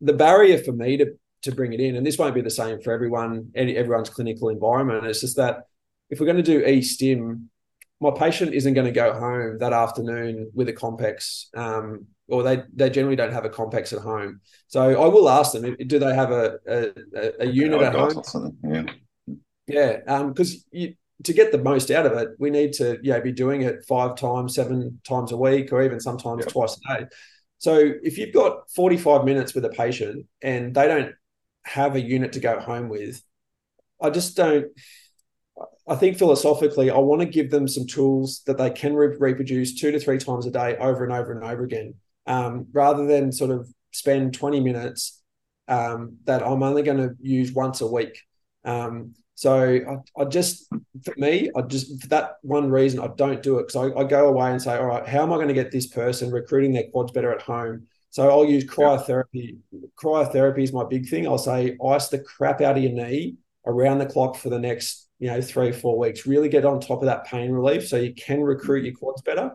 [0.00, 2.80] the barrier for me to to bring it in, and this won't be the same
[2.80, 5.06] for everyone, everyone's clinical environment.
[5.06, 5.64] It's just that
[6.10, 7.50] if we're going to do e-stim,
[8.00, 12.62] my patient isn't going to go home that afternoon with a Compex, um, or they
[12.74, 14.40] they generally don't have a Compex at home.
[14.68, 18.58] So I will ask them, do they have a a, a unit at home?
[18.62, 18.84] Yeah,
[19.66, 23.32] yeah, because um, to get the most out of it, we need to yeah be
[23.32, 26.52] doing it five times, seven times a week, or even sometimes yep.
[26.52, 27.06] twice a day.
[27.58, 31.14] So if you've got 45 minutes with a patient and they don't
[31.62, 33.22] have a unit to go home with,
[34.02, 34.66] I just don't
[35.86, 39.74] I think philosophically, I want to give them some tools that they can re- reproduce
[39.74, 41.94] two to three times a day over and over and over again,
[42.26, 45.22] um, rather than sort of spend 20 minutes
[45.68, 48.18] um, that I'm only going to use once a week.
[48.64, 50.68] Um, so I, I, just,
[51.04, 54.04] for me, I just, for that one reason, I don't do it because I, I,
[54.04, 56.72] go away and say, all right, how am I going to get this person recruiting
[56.72, 57.86] their quads better at home?
[58.10, 59.58] So I'll use cryotherapy.
[60.00, 61.26] Cryotherapy is my big thing.
[61.26, 63.34] I'll say, ice the crap out of your knee
[63.66, 66.26] around the clock for the next you know, three, four weeks.
[66.26, 69.52] Really get on top of that pain relief so you can recruit your quads better.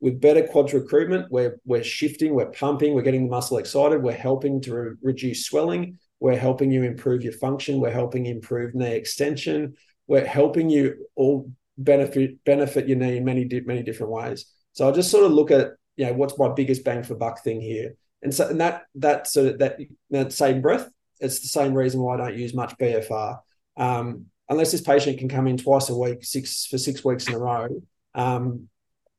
[0.00, 4.12] With better quads recruitment, we're, we're shifting, we're pumping, we're getting the muscle excited, we're
[4.12, 8.94] helping to re- reduce swelling, we're helping you improve your function, we're helping improve knee
[8.94, 9.74] extension,
[10.06, 14.46] we're helping you all benefit benefit your knee in many many different ways.
[14.72, 17.42] So I just sort of look at you know what's my biggest bang for buck
[17.42, 19.78] thing here, and so and that that sort of that
[20.10, 20.88] that same breath,
[21.20, 23.38] it's the same reason why I don't use much BFR.
[23.76, 27.34] Um, unless this patient can come in twice a week, six for six weeks in
[27.34, 27.68] a row,
[28.14, 28.68] um,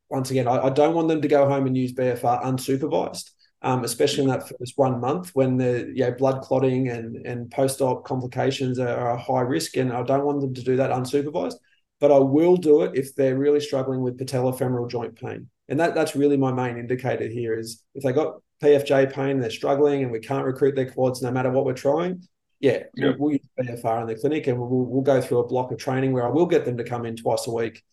[0.09, 3.83] once again, I, I, don't want them to go home and use BFR unsupervised, um,
[3.83, 7.81] especially in that first one month when the you know, blood clotting and, and post
[7.81, 9.75] op complications are, are a high risk.
[9.77, 11.55] And I don't want them to do that unsupervised.
[11.99, 15.49] But I will do it if they're really struggling with patellofemoral joint pain.
[15.67, 19.49] And that, that's really my main indicator here is if they got PFJ pain, they're
[19.49, 22.21] struggling and we can't recruit their quads no matter what we're trying,
[22.59, 23.15] yeah, yep.
[23.17, 25.77] we'll, we'll, use BFR in the clinic and we'll, we'll go through a block of
[25.77, 27.83] training where I will get them to come in twice a week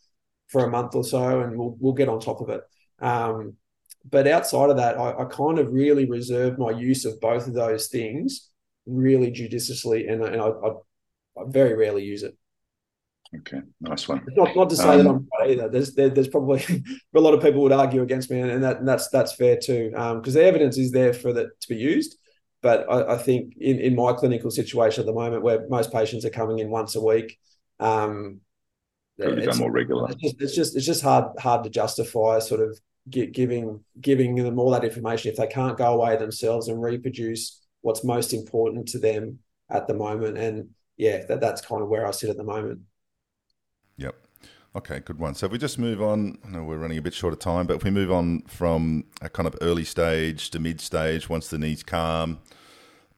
[0.48, 2.62] for a month or so and we'll, we'll get on top of it.
[3.00, 3.54] Um,
[4.08, 7.54] but outside of that, I, I, kind of really reserve my use of both of
[7.54, 8.50] those things
[8.86, 10.68] really judiciously and, and I, I,
[11.36, 12.36] I very rarely use it.
[13.40, 14.24] Okay, nice one.
[14.36, 15.68] not, not to say um, that I'm right either.
[15.68, 16.62] There's there, there's probably
[17.14, 19.56] a lot of people would argue against me, and, and that and that's that's fair
[19.56, 22.16] too, because um, the evidence is there for that to be used.
[22.64, 26.24] But I, I, think in, in my clinical situation at the moment, where most patients
[26.24, 27.38] are coming in once a week,
[27.78, 28.40] um,
[29.18, 30.10] it's, more regular.
[30.10, 34.58] It's just, it's just it's just hard hard to justify sort of giving giving them
[34.58, 38.98] all that information if they can't go away themselves and reproduce what's most important to
[38.98, 40.38] them at the moment.
[40.38, 42.80] And yeah, that, that's kind of where I sit at the moment.
[43.98, 44.24] Yep.
[44.77, 45.37] Okay, good one.
[45.37, 47.68] So if we just move on, I know we're running a bit short of time,
[47.68, 51.47] but if we move on from a kind of early stage to mid stage, once
[51.47, 52.41] the knee's calm,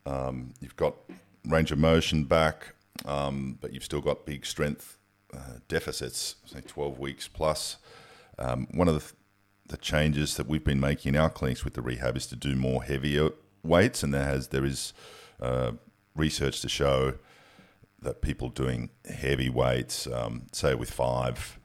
[0.05, 0.97] um, you've got
[1.47, 2.75] range of motion back,
[3.07, 4.99] um, but you've still got big strength
[5.33, 7.79] uh, deficits, say 12 weeks plus.
[8.39, 9.13] Um, one of the,
[9.73, 12.55] the changes that we've been making in our clinics with the rehab is to do
[12.55, 13.31] more heavier
[13.63, 14.93] weights, and there has there is
[15.41, 15.73] uh,
[16.15, 17.15] research to show
[18.07, 21.59] that people doing heavy weights, um, say with five,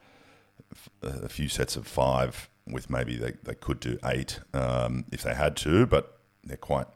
[1.04, 5.36] a few sets of five, with maybe they, they could do eight um, if they
[5.36, 6.88] had to, but they're quite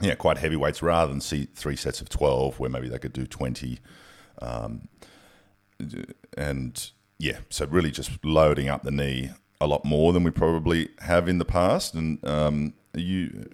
[0.00, 3.12] yeah quite heavy weights rather than see three sets of twelve where maybe they could
[3.12, 3.80] do twenty,
[4.40, 4.88] um,
[6.36, 10.88] and yeah, so really just loading up the knee a lot more than we probably
[11.00, 11.94] have in the past.
[11.94, 13.48] And um, you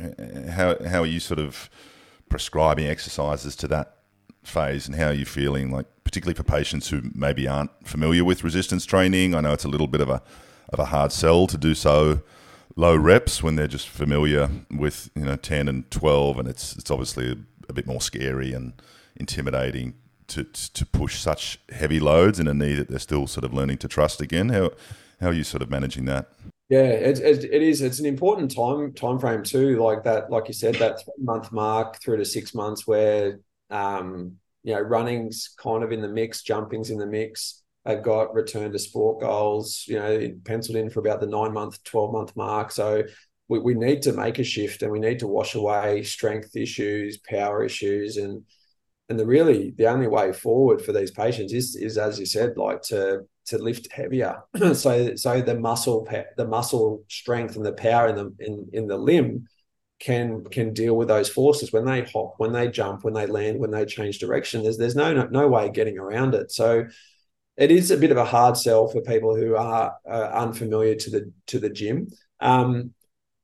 [0.51, 1.71] how how are you sort of
[2.29, 3.98] prescribing exercises to that
[4.49, 8.43] phase and how you're you feeling like particularly for patients who maybe aren't familiar with
[8.43, 10.23] resistance training i know it's a little bit of a
[10.73, 12.21] of a hard sell to do so
[12.77, 16.91] low reps when they're just familiar with you know 10 and 12 and it's it's
[16.91, 17.37] obviously a,
[17.69, 18.73] a bit more scary and
[19.17, 19.95] intimidating
[20.27, 23.79] to to push such heavy loads in a knee that they're still sort of learning
[23.79, 24.71] to trust again how
[25.21, 26.29] how are you sort of managing that
[26.71, 27.81] yeah, it, it, it is.
[27.81, 29.83] It's an important time time frame too.
[29.83, 33.41] Like that, like you said, that three month mark through to six months where
[33.71, 37.63] um, you know running's kind of in the mix, jumping's in the mix.
[37.85, 41.83] They've got return to sport goals, you know, penciled in for about the nine month,
[41.85, 42.71] twelve month mark.
[42.71, 43.05] So
[43.49, 47.19] we, we need to make a shift and we need to wash away strength issues,
[47.19, 48.45] power issues, and
[49.09, 52.57] and the really the only way forward for these patients is is as you said,
[52.57, 54.43] like to to lift heavier.
[54.75, 56.07] so so the muscle
[56.37, 59.49] the muscle strength and the power in the in, in the limb
[60.01, 63.59] can can deal with those forces when they hop, when they jump, when they land,
[63.59, 64.63] when they change direction.
[64.63, 66.53] There's there's no no, no way getting around it.
[66.53, 66.87] So
[67.57, 71.11] it is a bit of a hard sell for people who are uh, unfamiliar to
[71.11, 72.09] the to the gym.
[72.41, 72.95] Um,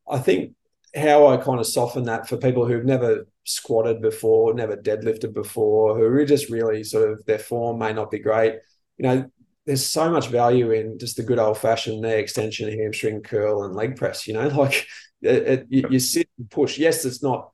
[0.09, 0.55] I think
[0.94, 5.96] how I kind of soften that for people who've never squatted before, never deadlifted before,
[5.96, 8.55] who are just really sort of their form may not be great.
[8.96, 9.30] You know,
[9.66, 13.74] there's so much value in just the good old fashioned knee extension, hamstring curl, and
[13.74, 14.26] leg press.
[14.26, 14.86] You know, like
[15.25, 16.79] it, it, you, you, sit and push.
[16.79, 17.51] Yes, it's not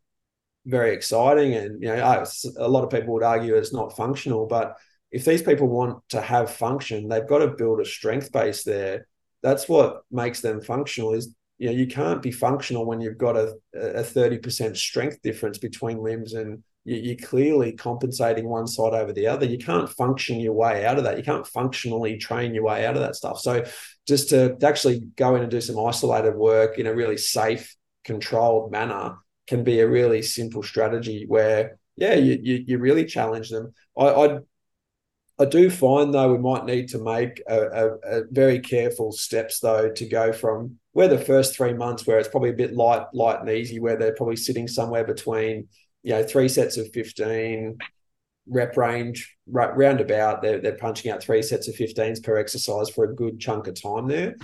[0.66, 2.24] very exciting, and you know,
[2.58, 4.46] a lot of people would argue it's not functional.
[4.46, 4.76] But
[5.10, 9.06] if these people want to have function, they've got to build a strength base there.
[9.42, 11.14] That's what makes them functional.
[11.14, 15.22] Is you know, you can't be functional when you've got a a thirty percent strength
[15.22, 19.44] difference between limbs and you're clearly compensating one side over the other.
[19.44, 21.18] You can't function your way out of that.
[21.18, 23.38] You can't functionally train your way out of that stuff.
[23.38, 23.64] So,
[24.10, 28.72] just to actually go in and do some isolated work in a really safe, controlled
[28.72, 33.72] manner can be a really simple strategy where, yeah, you you, you really challenge them.
[33.96, 34.38] I, I
[35.38, 39.60] I do find though we might need to make a, a, a, very careful steps
[39.60, 43.06] though to go from where the first three months where it's probably a bit light
[43.14, 45.68] light and easy where they're probably sitting somewhere between
[46.02, 47.78] you know, three sets of 15
[48.46, 50.42] rep range, right, roundabout.
[50.42, 53.80] They're, they're punching out three sets of 15s per exercise for a good chunk of
[53.80, 54.36] time there.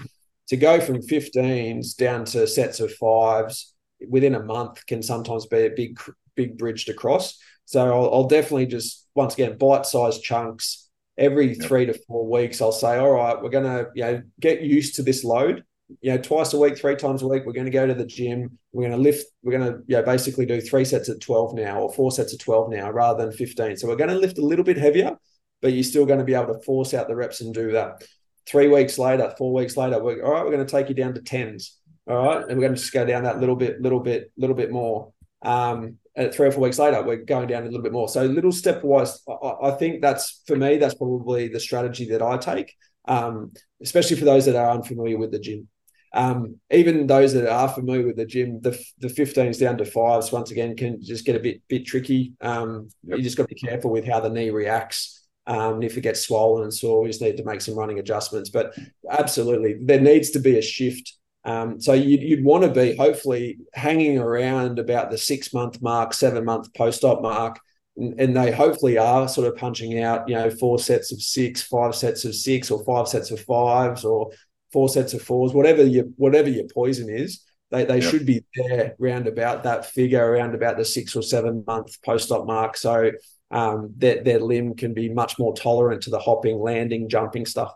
[0.48, 3.74] To go from 15s down to sets of fives
[4.08, 5.98] within a month can sometimes be a big,
[6.36, 7.38] big bridge to cross.
[7.64, 10.88] So I'll, I'll definitely just, once again, bite sized chunks
[11.18, 12.60] every three to four weeks.
[12.60, 15.64] I'll say, all right, we're going to, you know, get used to this load
[16.00, 18.06] you know, twice a week, three times a week, we're going to go to the
[18.06, 18.58] gym.
[18.72, 19.26] We're going to lift.
[19.42, 22.34] We're going to, you know, basically do three sets at 12 now or four sets
[22.34, 23.76] at 12 now rather than 15.
[23.76, 25.16] So we're going to lift a little bit heavier,
[25.62, 28.04] but you're still going to be able to force out the reps and do that.
[28.46, 30.44] Three weeks later, four weeks later, we're all right.
[30.44, 31.78] We're going to take you down to tens.
[32.08, 34.54] All right, and we're going to just go down that little bit, little bit, little
[34.54, 35.12] bit more.
[35.42, 35.98] Um,
[36.32, 38.08] three or four weeks later, we're going down a little bit more.
[38.08, 39.18] So little stepwise.
[39.28, 40.76] I, I think that's for me.
[40.76, 42.74] That's probably the strategy that I take,
[43.08, 45.68] um, especially for those that are unfamiliar with the gym.
[46.12, 50.32] Um, even those that are familiar with the gym, the the 15s down to fives
[50.32, 52.32] once again can just get a bit bit tricky.
[52.40, 53.18] Um, yep.
[53.18, 55.26] You just got to be careful with how the knee reacts.
[55.48, 58.50] Um, if it gets swollen and sore, we just need to make some running adjustments.
[58.50, 58.76] But
[59.08, 61.14] absolutely, there needs to be a shift.
[61.44, 66.12] Um, so you'd, you'd want to be hopefully hanging around about the six month mark,
[66.12, 67.60] seven month post op mark,
[67.96, 71.62] and, and they hopefully are sort of punching out, you know, four sets of six,
[71.62, 74.30] five sets of six, or five sets of fives, or
[74.72, 78.10] four sets of fours, whatever your whatever your poison is, they, they yep.
[78.10, 82.30] should be there round about that figure, around about the six or seven month post
[82.30, 82.76] op mark.
[82.76, 83.10] So
[83.50, 87.72] um, their, their limb can be much more tolerant to the hopping, landing, jumping stuff.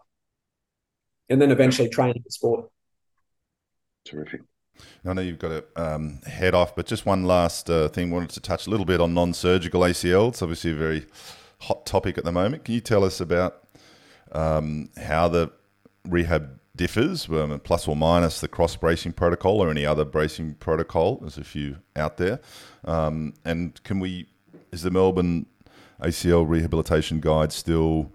[1.28, 2.70] And then eventually training the sport.
[4.04, 4.42] Terrific.
[5.04, 8.10] I know you've got to um, head off, but just one last uh, thing.
[8.10, 10.28] Wanted to touch a little bit on non-surgical ACL.
[10.28, 11.06] It's obviously a very
[11.60, 12.64] hot topic at the moment.
[12.64, 13.68] Can you tell us about
[14.32, 15.52] um, how the
[16.08, 21.16] rehab differs, um, plus or minus the cross bracing protocol or any other bracing protocol?
[21.16, 22.40] There's a few out there.
[22.84, 24.26] Um, and can we?
[24.72, 25.46] Is the Melbourne
[26.00, 28.12] ACL rehabilitation guide still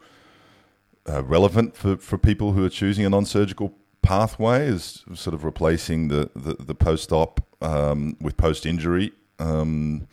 [1.07, 6.07] uh, relevant for, for people who are choosing a non-surgical pathway is sort of replacing
[6.07, 10.07] the, the, the post-op um, with post-injury um,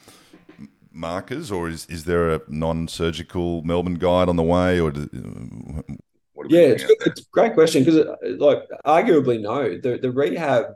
[0.90, 4.80] markers, or is, is there a non-surgical Melbourne guide on the way?
[4.80, 5.08] Or do,
[6.48, 10.66] yeah, it's, it's, a great question because, uh, like, arguably no, the the rehab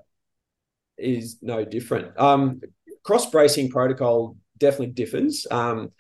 [0.99, 2.19] is no different.
[2.19, 2.61] Um,
[3.03, 5.47] cross bracing protocol definitely differs.
[5.51, 5.91] Um,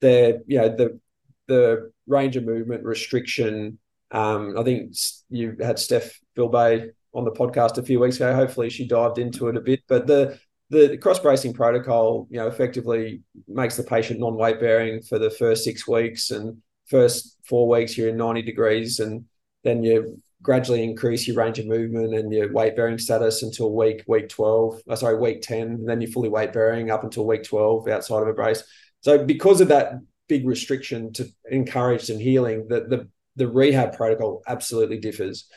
[0.00, 1.00] the you know the
[1.46, 3.78] the range of movement restriction
[4.14, 4.94] um, I think
[5.28, 8.32] you had Steph Filbay on the podcast a few weeks ago.
[8.32, 9.80] Hopefully, she dived into it a bit.
[9.88, 10.38] But the
[10.70, 15.30] the cross bracing protocol, you know, effectively makes the patient non weight bearing for the
[15.30, 16.62] first six weeks, and
[16.96, 17.16] first
[17.50, 19.24] four weeks you're in ninety degrees, and
[19.64, 19.96] then you
[20.42, 24.80] gradually increase your range of movement and your weight bearing status until week week twelve.
[24.88, 25.66] Oh, sorry, week ten.
[25.78, 28.62] And then you're fully weight bearing up until week twelve outside of a brace.
[29.00, 29.86] So because of that
[30.28, 35.48] big restriction to encourage some healing, the the rehab protocol absolutely differs.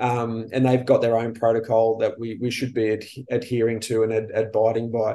[0.00, 4.02] Um, and they've got their own protocol that we we should be ad- adhering to
[4.02, 5.10] and ad- abiding by.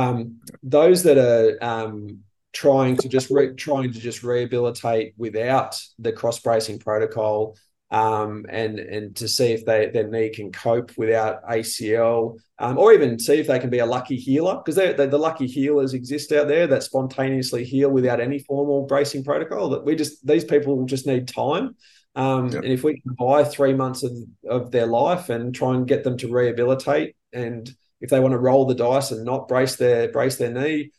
[0.00, 6.12] Um, those that are um, trying to just re- trying to just rehabilitate without the
[6.12, 7.56] cross bracing protocol
[7.92, 12.94] um, and and to see if they their knee can cope without ACL, um, or
[12.94, 16.48] even see if they can be a lucky healer because the lucky healers exist out
[16.48, 19.68] there that spontaneously heal without any formal bracing protocol.
[19.68, 21.76] That we just these people just need time,
[22.14, 22.62] um, yep.
[22.64, 24.12] and if we can buy three months of
[24.48, 28.38] of their life and try and get them to rehabilitate, and if they want to
[28.38, 30.92] roll the dice and not brace their brace their knee,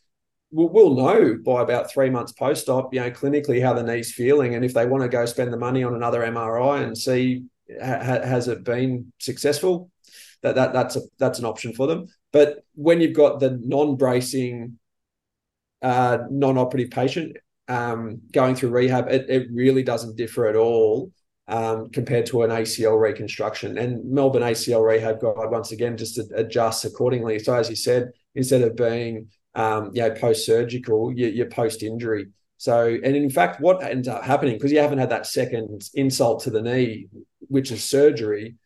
[0.54, 4.54] we'll, know by about three months post op, you know, clinically how the knee's feeling,
[4.54, 8.22] and if they want to go spend the money on another MRI and see ha-
[8.22, 9.90] has it been successful,
[10.42, 12.06] that that that's a that's an option for them.
[12.32, 14.78] But when you've got the non-bracing,
[15.82, 17.36] uh, non-operative patient
[17.68, 21.12] um, going through rehab, it, it really doesn't differ at all
[21.48, 23.78] um, compared to an ACL reconstruction.
[23.78, 27.38] And Melbourne ACL rehab guide once again just adjusts accordingly.
[27.38, 31.82] So as you said, instead of being um, you know, post surgical, you're, you're post
[31.82, 32.26] injury.
[32.56, 36.42] So, and in fact, what ends up happening because you haven't had that second insult
[36.44, 37.08] to the knee,
[37.40, 38.56] which is surgery,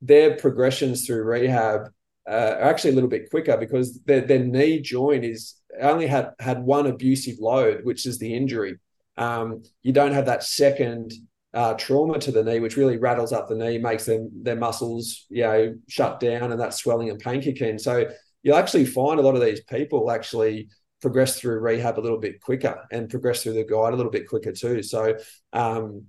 [0.00, 1.88] their progressions through rehab
[2.28, 6.32] uh, are actually a little bit quicker because their, their knee joint is only had
[6.38, 8.76] had one abusive load, which is the injury.
[9.16, 11.12] Um, you don't have that second
[11.54, 15.26] uh, trauma to the knee, which really rattles up the knee, makes them their muscles,
[15.28, 17.78] you know, shut down, and that swelling and pain kick in.
[17.78, 18.06] So
[18.42, 20.68] you'll actually find a lot of these people actually
[21.00, 24.28] progress through rehab a little bit quicker and progress through the guide a little bit
[24.28, 24.82] quicker too.
[24.82, 25.16] So
[25.52, 26.06] um,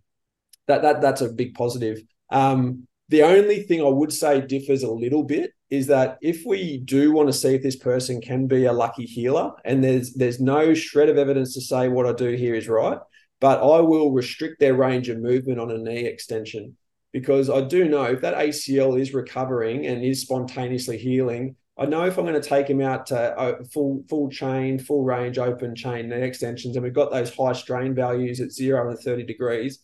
[0.67, 1.99] that that that's a big positive.
[2.29, 6.79] Um, the only thing I would say differs a little bit is that if we
[6.79, 10.39] do want to see if this person can be a lucky healer, and there's there's
[10.39, 12.99] no shred of evidence to say what I do here is right,
[13.39, 16.77] but I will restrict their range of movement on a knee extension
[17.11, 22.03] because I do know if that ACL is recovering and is spontaneously healing, I know
[22.03, 25.75] if I'm going to take him out to uh, full full chain, full range, open
[25.75, 29.79] chain knee extensions, and we've got those high strain values at zero and 30 degrees,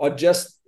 [0.00, 0.58] I just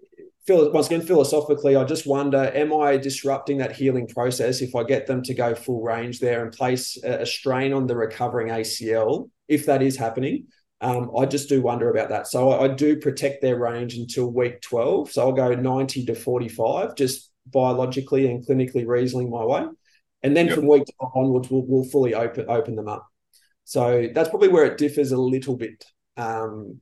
[0.46, 4.84] feel once again philosophically, I just wonder, am I disrupting that healing process if I
[4.84, 8.48] get them to go full range there and place a, a strain on the recovering
[8.48, 10.46] ACL, if that is happening?
[10.80, 12.28] Um, I just do wonder about that.
[12.28, 15.11] So I, I do protect their range until week 12.
[15.11, 19.66] So I'll go 90 to 45, just biologically and clinically reasoning my way
[20.24, 20.56] and then yep.
[20.56, 23.06] from week onwards we'll, we'll fully open open them up
[23.62, 25.84] so that's probably where it differs a little bit
[26.16, 26.80] um,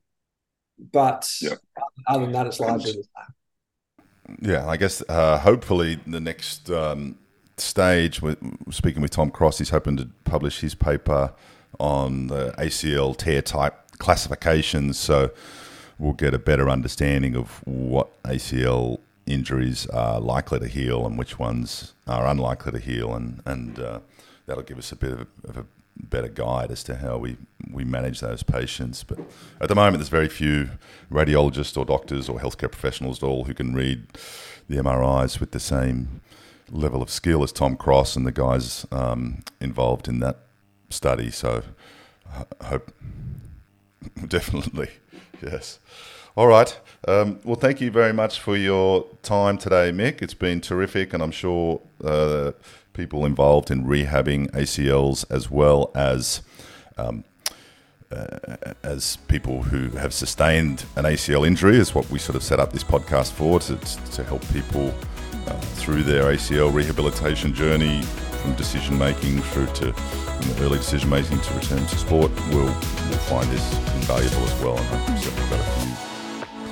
[0.92, 1.58] but yep.
[2.06, 7.18] other than that it's largely the same yeah i guess uh, hopefully the next um,
[7.58, 8.38] stage with
[8.72, 11.34] speaking with tom cross he's hoping to publish his paper
[11.78, 15.30] on the acl tear type classifications so
[15.98, 21.38] we'll get a better understanding of what acl injuries are likely to heal and which
[21.38, 24.00] ones are unlikely to heal, and and uh,
[24.46, 27.36] that'll give us a bit of a, of a, better guide as to how we,
[27.70, 29.04] we manage those patients.
[29.04, 29.20] But
[29.60, 30.70] at the moment, there's very few
[31.12, 34.06] radiologists or doctors or healthcare professionals at all who can read
[34.68, 36.22] the MRIs with the same
[36.70, 40.38] level of skill as Tom Cross and the guys um, involved in that
[40.88, 41.30] study.
[41.30, 41.62] So
[42.60, 42.90] I hope
[44.28, 44.88] Definitely,
[45.42, 45.78] yes.
[46.34, 46.78] All right.
[47.06, 50.22] Um, well, thank you very much for your time today, Mick.
[50.22, 52.52] It's been terrific, and I'm sure uh,
[52.94, 56.40] people involved in rehabbing ACLs as well as
[56.96, 57.24] um,
[58.10, 62.60] uh, as people who have sustained an ACL injury is what we sort of set
[62.60, 63.76] up this podcast for to,
[64.12, 64.94] to help people
[65.48, 69.94] uh, through their ACL rehabilitation journey from decision making through to
[70.60, 72.30] early decision making to return to sport.
[72.48, 75.71] We'll, we'll find this invaluable as well, and I've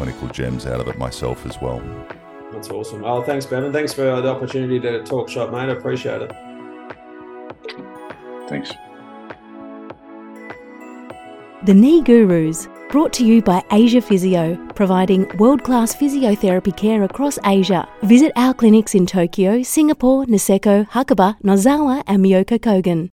[0.01, 1.79] clinical gems out of it myself as well.
[2.53, 3.05] That's awesome.
[3.05, 3.65] Oh, thanks, Ben.
[3.65, 5.69] And Thanks for the opportunity to talk shop, mate.
[5.69, 6.33] I appreciate it.
[8.49, 8.73] Thanks.
[11.65, 17.39] The Knee Gurus, brought to you by Asia Physio, providing world class physiotherapy care across
[17.45, 17.87] Asia.
[18.03, 23.09] Visit our clinics in Tokyo, Singapore, Niseko, Hakuba, Nozawa, and Myokokogen.